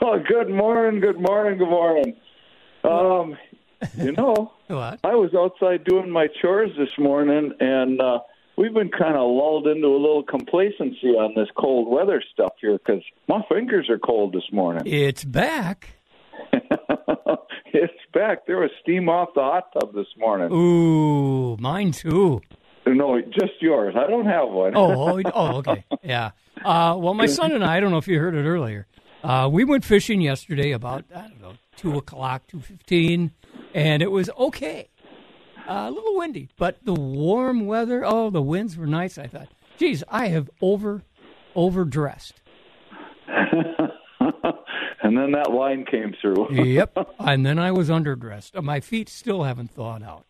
[0.02, 2.16] oh, good morning, good morning, good morning.
[2.84, 3.36] Um,
[3.96, 5.00] you know, What?
[5.02, 8.20] I was outside doing my chores this morning, and uh,
[8.56, 12.78] we've been kind of lulled into a little complacency on this cold weather stuff here
[12.78, 14.84] because my fingers are cold this morning.
[14.86, 15.88] It's back.
[17.72, 18.46] it's back.
[18.46, 20.52] There was steam off the hot tub this morning.
[20.52, 22.42] Ooh, mine too.
[22.94, 23.94] No, just yours.
[23.96, 24.72] I don't have one.
[24.76, 25.85] Oh, oh, oh okay.
[26.03, 26.31] Yeah.
[26.64, 28.87] Uh, well, my son and I, I don't know if you heard it earlier.
[29.22, 33.33] Uh, we went fishing yesterday about I don't know two o'clock, two fifteen,
[33.74, 34.88] and it was okay.
[35.68, 38.03] Uh, a little windy, but the warm weather.
[38.05, 39.18] Oh, the winds were nice.
[39.18, 39.48] I thought,
[39.79, 41.03] geez, I have over
[41.55, 42.40] overdressed.
[43.29, 46.53] and then that line came through.
[46.53, 46.96] Yep.
[47.20, 48.61] And then I was underdressed.
[48.62, 50.24] My feet still haven't thawed out.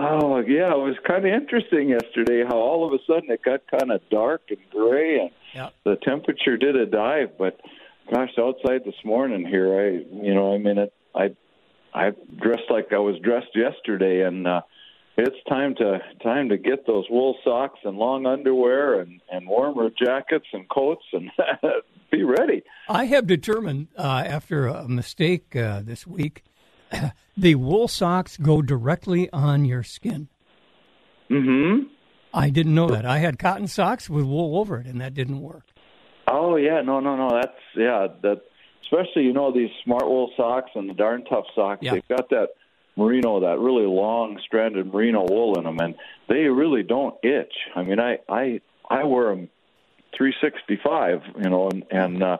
[0.00, 3.62] Oh yeah, it was kind of interesting yesterday how all of a sudden it got
[3.68, 5.30] kind of dark and gray and
[5.84, 7.30] the temperature did a dive.
[7.36, 7.60] But
[8.12, 9.88] gosh, outside this morning here, I
[10.24, 11.34] you know I mean it, I
[11.92, 14.60] I dressed like I was dressed yesterday, and uh,
[15.16, 19.90] it's time to time to get those wool socks and long underwear and and warmer
[19.90, 21.28] jackets and coats and
[22.12, 22.62] be ready.
[22.88, 26.44] I have determined uh, after a mistake uh, this week,
[27.38, 30.28] the wool socks go directly on your skin.
[31.30, 31.84] Mm-hmm.
[32.34, 33.06] I didn't know that.
[33.06, 35.64] I had cotton socks with wool over it, and that didn't work.
[36.26, 37.30] Oh yeah, no, no, no.
[37.30, 38.08] That's yeah.
[38.22, 38.42] That
[38.82, 41.80] especially you know these smart wool socks and the darn tough socks.
[41.82, 41.92] Yeah.
[41.94, 42.48] They've got that
[42.96, 45.94] merino, that really long stranded merino wool in them, and
[46.28, 47.54] they really don't itch.
[47.74, 49.48] I mean, I I I wear them
[50.16, 52.38] 365, you know, and and uh,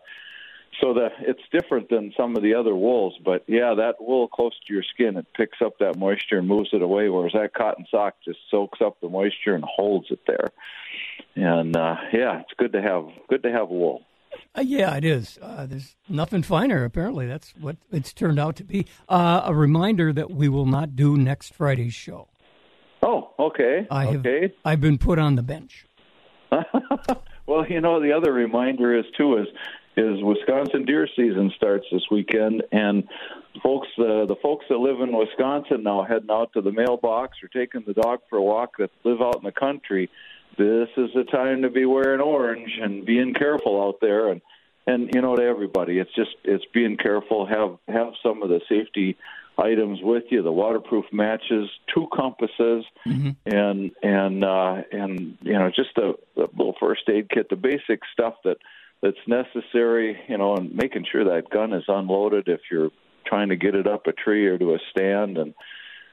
[0.81, 3.15] so that it's different than some of the other wools.
[3.25, 6.71] But yeah, that wool close to your skin, it picks up that moisture and moves
[6.73, 10.49] it away, whereas that cotton sock just soaks up the moisture and holds it there.
[11.35, 14.03] And uh, yeah, it's good to have good to have wool.
[14.55, 15.39] Uh, yeah, it is.
[15.41, 17.27] Uh, there's nothing finer, apparently.
[17.27, 18.87] That's what it's turned out to be.
[19.09, 22.29] Uh, a reminder that we will not do next Friday's show.
[23.03, 23.87] Oh, okay.
[23.91, 24.53] I have, okay.
[24.65, 25.87] I've been put on the bench.
[27.47, 29.47] well, you know, the other reminder is too is
[29.99, 33.09] is Wisconsin deer season starts this weekend, and
[33.63, 37.49] folks, uh, the folks that live in Wisconsin now heading out to the mailbox or
[37.49, 40.09] taking the dog for a walk that live out in the country.
[40.57, 44.41] This is the time to be wearing orange and being careful out there, and
[44.87, 47.47] and you know to everybody, it's just it's being careful.
[47.47, 49.17] Have have some of the safety
[49.59, 53.31] items with you, the waterproof matches, two compasses, Mm-hmm.
[53.47, 58.01] and and uh, and you know just a, a little first aid kit, the basic
[58.13, 58.59] stuff that
[59.03, 62.91] that's necessary, you know, and making sure that gun is unloaded if you're
[63.27, 65.55] trying to get it up a tree or to a stand, and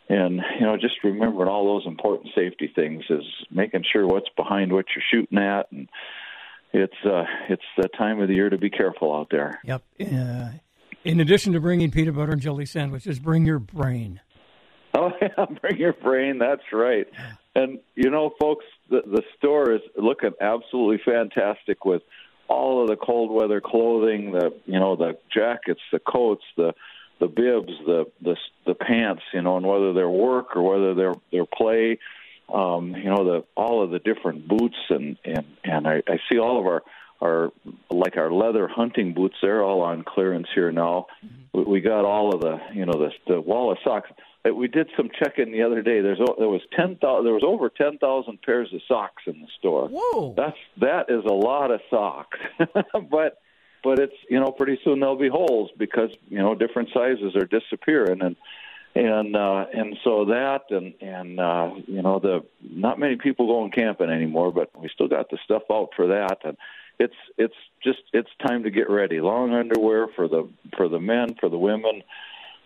[0.07, 4.71] and you know just remembering all those important safety things is making sure what's behind
[4.71, 5.89] what you're shooting at, and
[6.73, 9.59] it's uh, it's the time of the year to be careful out there.
[9.63, 9.83] Yep.
[10.01, 10.49] Uh,
[11.03, 14.19] in addition to bringing peanut butter and jelly sandwiches, bring your brain.
[14.97, 16.37] Oh yeah, bring your brain.
[16.39, 17.05] That's right.
[17.53, 22.01] And you know, folks, the the store is looking absolutely fantastic with
[22.47, 26.73] all of the cold weather clothing, the you know the jackets, the coats, the
[27.19, 31.15] the bibs, the the the pants, you know, and whether they're work or whether they're
[31.31, 31.99] they're play,
[32.53, 36.37] um, you know, the all of the different boots and and and I, I see
[36.37, 36.83] all of our
[37.21, 37.51] our
[37.89, 39.35] like our leather hunting boots.
[39.41, 41.07] They're all on clearance here now.
[41.53, 44.09] We, we got all of the you know the the wall of socks.
[44.45, 46.01] Uh, We did some checking the other day.
[46.01, 47.25] There's there was ten thousand.
[47.25, 49.87] There was over ten thousand pairs of socks in the store.
[49.87, 50.33] Whoa.
[50.35, 52.37] That's that is a lot of socks,
[53.09, 53.41] but
[53.83, 57.45] but it's you know pretty soon there'll be holes because you know different sizes are
[57.45, 58.35] disappearing and
[58.95, 63.71] and uh, and so that and and uh, you know the not many people going
[63.71, 66.57] camping anymore, but we still got the stuff out for that and
[66.99, 69.19] it's it's just it's time to get ready.
[69.21, 72.01] Long underwear for the for the men, for the women.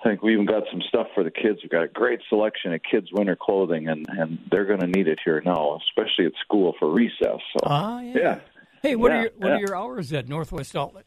[0.01, 1.59] I think we even got some stuff for the kids.
[1.61, 5.07] We've got a great selection of kids' winter clothing, and and they're going to need
[5.07, 7.19] it here now, especially at school for recess.
[7.53, 8.13] So, Ah, yeah.
[8.17, 8.39] yeah.
[8.81, 9.53] Hey, what Yeah, are your what yeah.
[9.55, 11.05] are your hours at Northwest Outlet?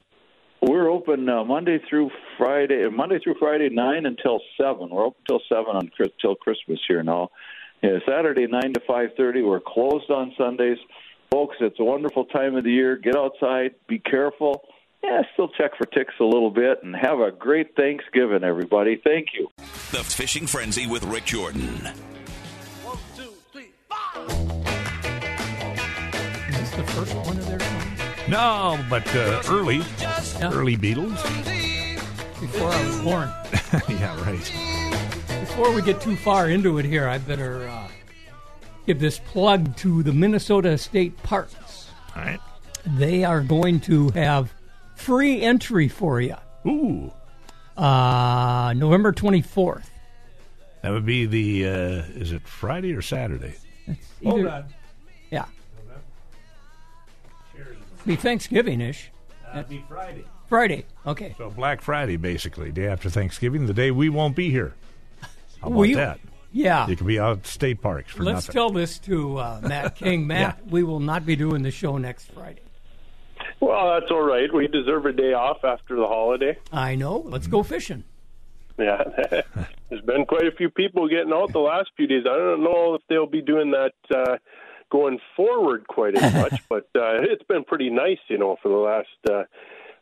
[0.60, 4.90] We're open uh, Monday through Friday, Monday through Friday, nine until seven.
[4.90, 7.30] We're open till seven on Chris- till Christmas here now.
[7.82, 9.42] Yeah, Saturday nine to five thirty.
[9.42, 10.78] We're closed on Sundays,
[11.32, 11.56] folks.
[11.60, 12.96] It's a wonderful time of the year.
[12.96, 14.64] Get outside, be careful.
[15.02, 19.00] Yeah, still check for ticks a little bit, and have a great Thanksgiving, everybody.
[19.02, 19.48] Thank you.
[19.90, 21.62] The Fishing Frenzy with Rik Jordan.
[22.84, 24.28] One, two, three, five.
[26.50, 28.28] Is this the first one of their songs?
[28.28, 30.52] No, but uh, early, Yeah.
[30.52, 31.16] early Beatles.
[32.40, 33.28] Before I was born.
[33.98, 34.52] yeah, right.
[35.40, 37.88] Before we get too far into it here, I better uh,
[38.86, 41.88] give this plug to the Minnesota State Parks.
[42.16, 42.40] All right.
[42.86, 44.52] They are going to have
[44.96, 47.12] free entry for you Ooh,
[47.76, 49.84] uh, November 24th.
[50.82, 51.66] that would be the.
[51.66, 51.72] Uh,
[52.20, 53.54] is it Friday or Saturday?
[53.88, 54.64] Either- Hold on.
[55.30, 55.46] Yeah.
[58.04, 59.10] Be Thanksgiving ish.
[59.52, 60.24] That'd be Friday.
[60.48, 60.84] Friday.
[61.06, 61.34] Okay.
[61.38, 64.74] So Black Friday, basically, day after Thanksgiving, the day we won't be here.
[65.60, 66.18] How about We- that?
[66.52, 66.86] Yeah.
[66.86, 68.52] You can be out at state parks for Let's nothing.
[68.52, 70.26] tell this to uh, Matt King.
[70.26, 72.62] Matt, we will not be doing the show next Friday.
[73.60, 74.52] Well, that's all right.
[74.52, 76.58] We deserve a day off after the holiday.
[76.72, 77.18] I know.
[77.18, 78.04] Let's go fishing.
[78.78, 79.02] Yeah,
[79.90, 82.24] there's been quite a few people getting out the last few days.
[82.26, 84.36] I don't know if they'll be doing that uh,
[84.90, 88.74] going forward quite as much, but uh, it's been pretty nice, you know, for the
[88.76, 89.46] last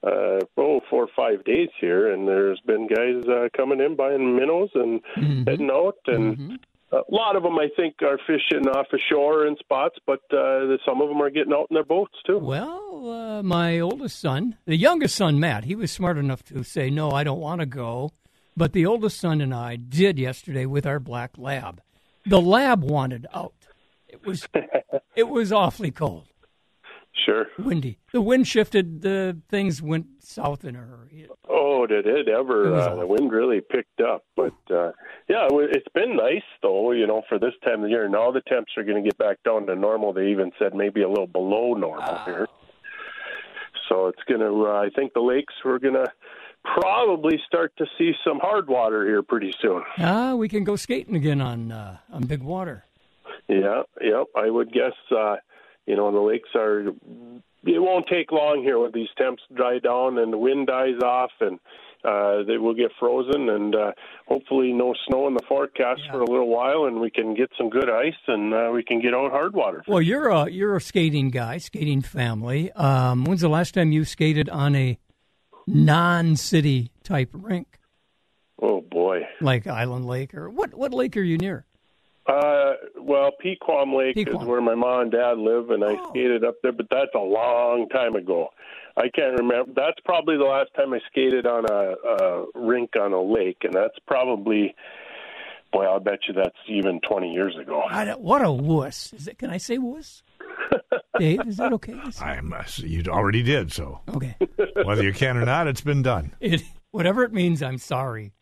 [0.02, 4.36] uh, oh four or five days here, and there's been guys uh, coming in buying
[4.36, 5.00] minnows and
[5.46, 6.58] heading out, and
[6.92, 10.76] a lot of them I think are fishing off the shore in spots, but uh,
[10.84, 12.38] some of them are getting out in their boats too.
[12.38, 16.90] Well, uh, my oldest son, the youngest son, Matt, he was smart enough to say,
[16.90, 18.10] no, I don't want to go.
[18.56, 21.80] But the oldest son and I did yesterday with our black lab.
[22.26, 23.54] The lab wanted out.
[24.08, 24.48] It was
[25.16, 26.26] it was awfully cold,
[27.12, 27.46] Sure.
[27.58, 27.98] windy.
[28.12, 29.02] The wind shifted.
[29.02, 31.28] The things went south in a hurry.
[31.48, 32.66] Oh, did it ever?
[32.68, 34.92] It uh, the wind really picked up, but uh,
[35.28, 36.92] yeah, it it's been nice though.
[36.92, 38.08] You know, for this time of the year.
[38.08, 40.12] Now the temps are going to get back down to normal.
[40.12, 42.46] They even said maybe a little below normal here.
[43.88, 44.66] So it's going to.
[44.66, 46.06] Uh, I think the lakes we're going to
[46.64, 49.82] probably start to see some hard water here pretty soon.
[49.98, 52.84] Ah, we can go skating again on uh, on big water.
[53.48, 54.26] Yeah, yep.
[54.36, 54.94] I would guess.
[55.86, 56.88] You know, the lakes are.
[57.62, 61.30] It won't take long here when these temps dry down and the wind dies off,
[61.40, 61.58] and
[62.04, 63.92] uh, they will get frozen, and uh,
[64.26, 66.12] hopefully no snow in the forecast Yeah.
[66.12, 69.00] for a little while, and we can get some good ice, and uh, we can
[69.02, 69.82] get out hard water.
[69.86, 72.72] Well, you're a you're a skating guy, skating family.
[72.72, 74.98] Um, when's the last time you skated on a
[75.66, 77.78] non-city type rink
[78.62, 79.20] Oh boy.
[79.40, 80.74] like Island Lake or what?
[80.74, 81.64] What lake are you near?
[82.30, 84.40] Uh, well, Pequam Lake Pequam.
[84.42, 86.10] is where my mom and dad live, and I Oh.
[86.10, 88.48] skated up there, but that's a long time ago.
[88.96, 89.72] I can't remember.
[89.74, 93.72] That's probably the last time I skated on a, a rink on a lake, and
[93.72, 94.74] that's probably,
[95.72, 97.82] boy, I'll bet you that's even 20 years ago.
[97.90, 99.12] I what a wuss!
[99.12, 99.38] Is it?
[99.38, 100.22] Can I say wuss?
[101.18, 101.94] Dave, is that okay?
[102.20, 104.36] I'm, uh, you already did, so Okay.
[104.84, 106.32] whether you can or not, it's been done.
[106.40, 106.62] It,
[106.92, 108.32] whatever it means, I'm sorry.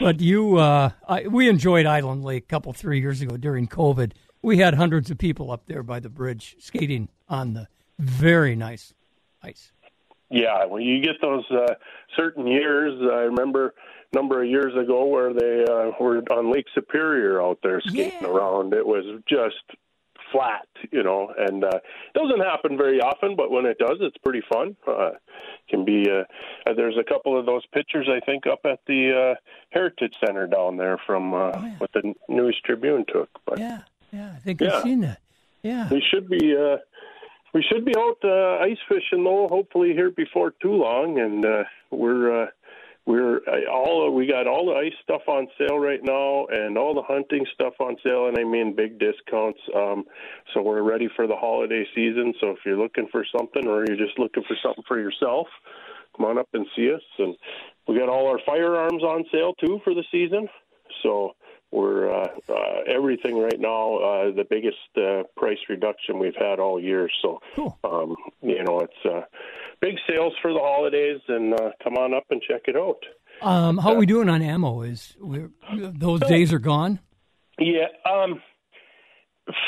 [0.00, 4.12] But you, uh, I, we enjoyed Island Lake a couple three years ago during COVID.
[4.42, 7.66] We had hundreds of people up there by the bridge skating on the
[7.98, 8.94] very nice
[9.42, 9.72] ice.
[10.30, 11.74] Yeah, when you get those uh,
[12.16, 13.74] certain years, I remember
[14.12, 18.12] a number of years ago where they uh, were on Lake Superior out there skating
[18.22, 18.28] Yeah.
[18.28, 18.74] around.
[18.74, 19.56] It was just
[20.32, 21.78] flat, you know, and uh,
[22.14, 24.76] doesn't happen very often, but when it does, it's pretty fun.
[24.86, 25.10] Uh,
[25.68, 26.06] can be.
[26.10, 26.24] Uh,
[26.68, 30.46] uh, there's a couple of those pictures I think up at the uh, Heritage Center
[30.46, 31.74] down there from uh, Oh, yeah.
[31.78, 33.28] what the News Tribune took.
[33.46, 33.80] But Yeah,
[34.12, 34.76] yeah, I think Yeah.
[34.76, 35.20] I've seen that.
[35.62, 35.88] Yeah.
[35.90, 36.76] we should be uh,
[37.54, 39.48] we should be out uh, ice fishing though.
[39.48, 42.46] Hopefully here before too long, and uh, we're uh,
[43.08, 46.94] we're uh, all we got all the ice stuff on sale right now, and all
[46.94, 49.58] the hunting stuff on sale, and I mean big discounts.
[49.74, 50.04] Um,
[50.52, 52.34] so we're ready for the holiday season.
[52.38, 55.46] So if you're looking for something, or you're just looking for something for yourself,
[56.14, 57.00] come on up and see us.
[57.18, 57.34] And
[57.88, 60.46] we got all our firearms on sale too for the season.
[61.02, 61.32] So
[61.70, 63.96] we're uh, uh, everything right now.
[63.96, 67.10] Uh, the biggest uh, price reduction we've had all year.
[67.22, 67.78] So Cool.
[67.84, 69.22] um, you know it's uh,
[69.80, 73.02] big sales for the holidays, and uh, come on up and check it out.
[73.42, 74.82] Um, how are we doing on ammo?
[74.82, 77.00] Is we're, those days are gone?
[77.58, 77.86] Yeah.
[78.10, 78.40] Um,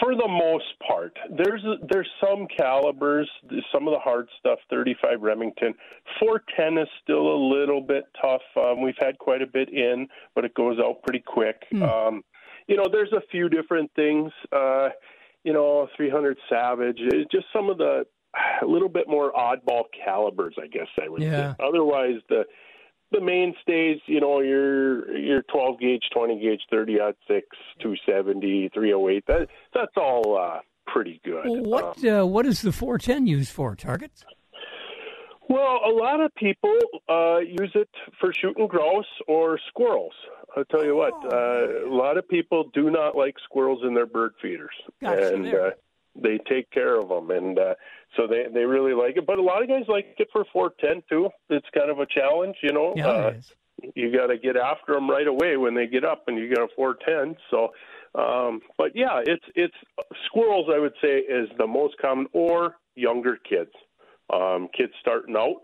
[0.01, 3.31] For the most part, there's there's some calibers,
[3.72, 4.59] some of the hard stuff.
[4.68, 5.74] 35 Remington,
[6.18, 8.43] 410 is still a little bit tough.
[8.57, 11.62] Um, we've had quite a bit in, but it goes out pretty quick.
[11.72, 11.83] Mm.
[11.83, 12.22] Um,
[12.66, 14.31] you know, there's a few different things.
[14.53, 14.91] Uh,
[15.45, 18.05] you know, 300 Savage, it's just some of the
[18.62, 21.53] a little bit more oddball calibers, I guess I would yeah.
[21.53, 21.57] say.
[21.66, 22.45] Otherwise, the
[23.12, 27.46] the mainstays, you know, your your 12 gauge, 20 gauge, 30 six,
[27.80, 29.24] 270, 308.
[29.26, 31.44] That that's all uh, pretty good.
[31.46, 33.74] Well, what um, uh, what is the 410 used for?
[33.74, 34.24] Targets?
[35.48, 37.88] Well, a lot of people uh, use it
[38.20, 40.12] for shooting grouse or squirrels.
[40.56, 44.06] I'll tell you what, uh, a lot of people do not like squirrels in their
[44.06, 45.70] bird feeders, gotcha, and uh,
[46.14, 47.74] they take care of them, and uh,
[48.16, 49.26] so they they really like it.
[49.26, 51.28] But a lot of guys like it for 410 too.
[51.48, 52.94] It's kind of a challenge, you know.
[52.96, 53.32] Yeah, uh.
[53.94, 56.64] You got to get after them right away when they get up, and you got
[56.64, 57.36] a 410.
[57.50, 57.70] So,
[58.20, 59.74] um, but yeah, it's it's
[60.26, 60.66] squirrels.
[60.74, 63.70] I would say is the most common, or younger kids,
[64.32, 65.62] um, kids starting out.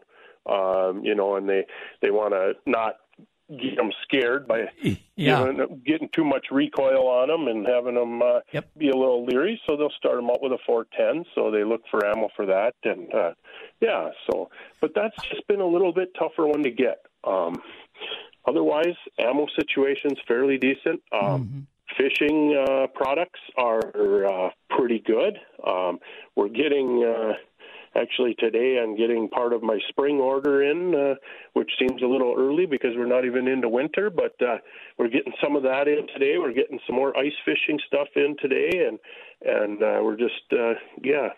[0.49, 1.67] Um, you know, and they
[2.01, 2.95] they want to not
[3.49, 4.69] get them scared by
[5.17, 5.45] yeah.
[5.45, 8.69] giving, getting too much recoil on them and having them uh, yep.
[8.77, 9.61] be a little leery.
[9.67, 11.25] So they'll start them out with a 410.
[11.35, 12.75] So they look for ammo for that.
[12.85, 13.33] And uh,
[13.81, 17.07] yeah, so but that's just been a little bit tougher one to get.
[17.25, 17.63] Um,
[18.47, 21.03] otherwise, ammo situation's fairly decent.
[21.13, 21.61] Um, mm-hmm.
[21.97, 25.39] Fishing uh, products are uh, pretty good.
[25.67, 25.99] Um,
[26.35, 27.05] we're getting.
[27.05, 27.35] Uh,
[28.01, 31.15] actually today I'm getting part of my spring order in, uh,
[31.55, 34.59] which seems a little early because we're not even into winter, but uh,
[34.99, 36.39] we're getting some of that in today.
[36.39, 38.99] We're getting some more ice fishing stuff in today, and
[39.45, 41.29] and uh, we're just uh, yeah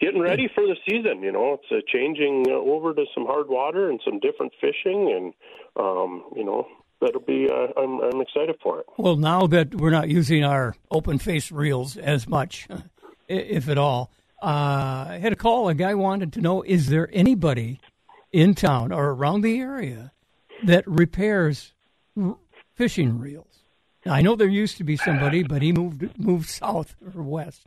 [0.00, 1.22] getting ready for the season.
[1.22, 5.12] You know, it's uh, changing uh, over to some hard water and some different fishing,
[5.14, 5.32] and
[5.76, 6.66] um, you know
[7.00, 7.48] that'll be.
[7.50, 8.86] Uh, I'm I'm excited for it.
[8.98, 12.68] Well, now that we're not using our open face reels as much,
[13.28, 14.10] if at all,
[14.42, 15.68] uh, I had a call.
[15.68, 17.80] A guy wanted to know: Is there anybody
[18.32, 20.12] in town or around the area
[20.64, 21.72] that repairs
[22.20, 22.36] r-
[22.74, 23.60] fishing reels?
[24.04, 27.66] Now, I know there used to be somebody, but he moved moved south or west.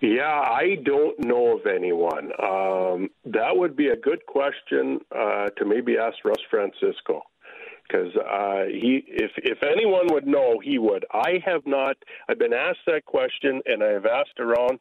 [0.00, 2.30] Yeah, I don't know of anyone.
[2.38, 7.22] Um, that would be a good question uh, to maybe ask Russ Francisco
[7.88, 11.04] because uh, he, if if anyone would know, he would.
[11.12, 11.96] I have not.
[12.28, 14.78] I've been asked that question, and I have asked around.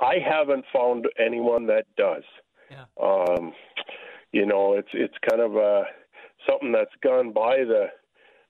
[0.00, 2.22] I haven't found anyone that does.
[2.70, 2.84] Yeah.
[3.02, 3.52] Um,
[4.32, 5.84] you know, it's it's kind of uh,
[6.48, 7.86] something that's gone by the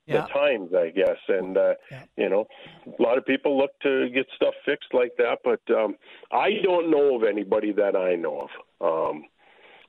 [0.06, 0.22] yeah.
[0.22, 1.18] the times, I guess.
[1.28, 2.02] And uh, yeah.
[2.16, 2.46] you know,
[2.86, 5.96] a lot of people look to get stuff fixed like that, but um,
[6.32, 9.14] I don't know of anybody that I know of.
[9.14, 9.24] Um,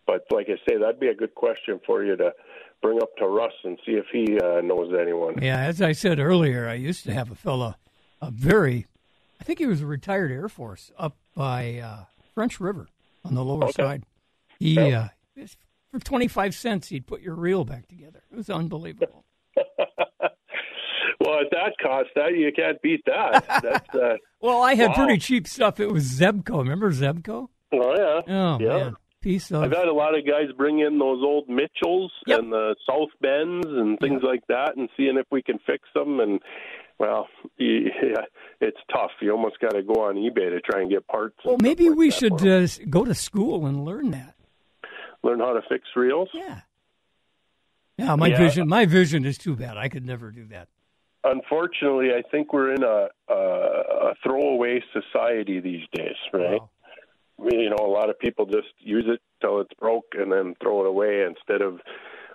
[0.06, 2.32] but like I say, that'd be a good question for you to
[2.82, 5.42] bring up to Russ and see if he uh, knows anyone.
[5.42, 7.76] Yeah, as I said earlier, I used to have a fellow,
[8.22, 8.88] a very,
[9.50, 12.04] think he was a retired Air Force up by uh,
[12.36, 12.88] French River
[13.26, 13.72] on the lower okay.
[13.74, 14.04] side.
[14.60, 15.08] He uh,
[15.90, 18.22] for twenty five cents, he'd put your reel back together.
[18.32, 19.26] It was unbelievable.
[21.20, 23.44] well, at that cost, that you can't beat that.
[23.64, 24.96] That's, uh, well, I had wow.
[24.98, 25.80] pretty cheap stuff.
[25.80, 26.60] It was Zebco.
[26.60, 27.48] Remember Zebco?
[27.74, 28.22] Oh yeah.
[28.28, 28.78] Oh yeah.
[28.78, 28.96] man.
[29.22, 29.64] Piece of.
[29.64, 32.40] I've had a lot of guys bring in those old Mitchells yep.
[32.40, 36.20] and the South Bends and things like that, and seeing if we can fix them.
[36.20, 36.40] And
[37.00, 37.28] well,
[37.58, 38.26] yeah,
[38.62, 39.12] it's tough.
[39.22, 41.38] You almost got to go on eBay to try and get parts.
[41.44, 44.36] Well, maybe like we should uh, go to school and learn that.
[45.24, 46.30] Learn how to fix reels.
[46.34, 46.62] Yeah.
[47.98, 48.38] Yeah, my yeah.
[48.38, 48.68] vision.
[48.68, 49.78] My vision is too bad.
[49.78, 50.70] I could never do that.
[51.26, 56.62] Unfortunately, I think we're in a, a, a throwaway society these days, right?
[56.62, 56.70] Wow.
[57.52, 60.82] You know, a lot of people just use it till it's broke and then throw
[60.82, 61.80] it away instead of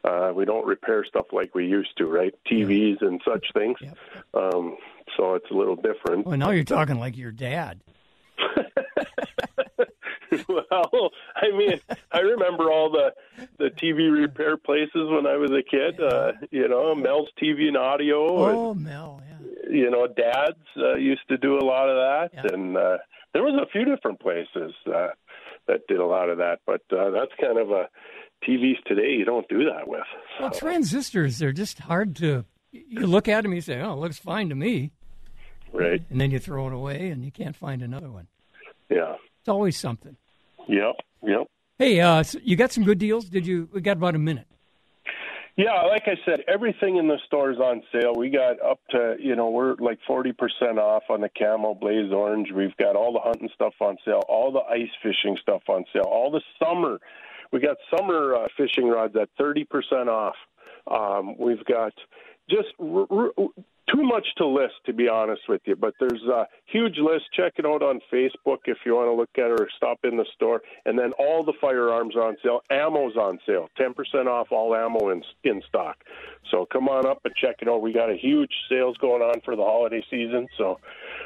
[0.05, 2.35] uh, we don't repair stuff like we used to, right?
[2.51, 3.09] TVs yeah.
[3.09, 3.79] and such things.
[3.81, 3.97] Yep.
[4.35, 4.77] Um,
[5.17, 6.27] so it's a little different.
[6.27, 7.81] Well, now you're talking like your dad.
[10.49, 11.81] well, I mean,
[12.13, 13.13] I remember all the
[13.59, 16.01] the TV repair places when I was a kid.
[16.01, 18.27] Uh, you know, Mel's TV and Audio.
[18.27, 19.71] Oh, and, Mel, yeah.
[19.71, 22.55] You know, Dad's uh, used to do a lot of that, Yeah.
[22.55, 22.99] and uh,
[23.33, 25.09] there was a few different places uh,
[25.67, 26.61] that did a lot of that.
[26.67, 27.89] But uh, that's kind of a
[28.49, 29.11] TVs today.
[29.13, 30.01] You don't do that with.
[30.41, 32.45] Well, transistors, they're just hard to.
[32.73, 34.91] You look at them, you say, "Oh, it looks fine to me,"
[35.73, 36.03] Right.
[36.11, 38.27] and then you throw it away, and you can't find another one.
[38.91, 39.15] Yeah.
[39.41, 40.17] It's always something.
[40.69, 40.97] Yep.
[41.23, 41.47] Yep.
[41.79, 43.27] Hey, uh, so you got some good deals?
[43.27, 43.69] Did you?
[43.73, 44.47] We got about a minute.
[45.57, 48.13] Yeah, like I said, everything in the store is on sale.
[48.17, 50.33] We got up to, you know, we're like 40%
[50.79, 52.49] off on the Camo Blaze Orange.
[52.53, 56.07] We've got all the hunting stuff on sale, all the ice fishing stuff on sale,
[56.11, 56.99] all the summer.
[57.53, 59.65] We got summer uh, fishing rods at 30%
[60.09, 60.35] off.
[60.91, 61.93] Um, we've got
[62.51, 63.49] just r- r-
[63.93, 65.77] too much to list, to be honest with you.
[65.77, 67.25] But there's a huge list.
[67.35, 70.17] Check it out on Facebook if you want to look at it or stop in
[70.17, 70.63] the store.
[70.85, 72.61] And then all the firearms are on sale.
[72.71, 73.69] Ammo's on sale.
[73.79, 75.97] 10% off all ammo in, in stock.
[76.51, 77.83] So come on up and check it out.
[77.83, 80.49] We got a huge sales going on for the holiday season.
[80.59, 80.81] So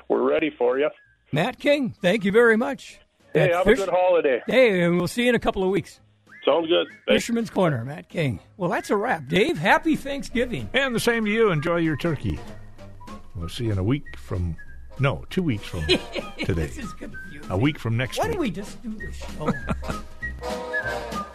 [0.08, 0.90] we're ready for you.
[1.32, 3.00] Matt King, thank you very much.
[3.34, 4.42] Hey, have Fish- a good holiday.
[4.46, 6.00] Hey, and we'll see you in a couple of weeks.
[6.48, 6.86] Sounds good.
[7.06, 7.24] Thanks.
[7.24, 8.40] Fisherman's Corner, Matt King.
[8.56, 9.28] Well, that's a wrap.
[9.28, 10.68] Dave, happy Thanksgiving.
[10.72, 11.50] And the same to you.
[11.50, 12.38] Enjoy your turkey.
[13.36, 14.56] We'll see you in a week from,
[14.98, 16.66] no, two weeks from today.
[16.66, 17.50] this is confusing.
[17.50, 18.28] A week from next Why week.
[18.28, 19.52] Why don't we just do the show?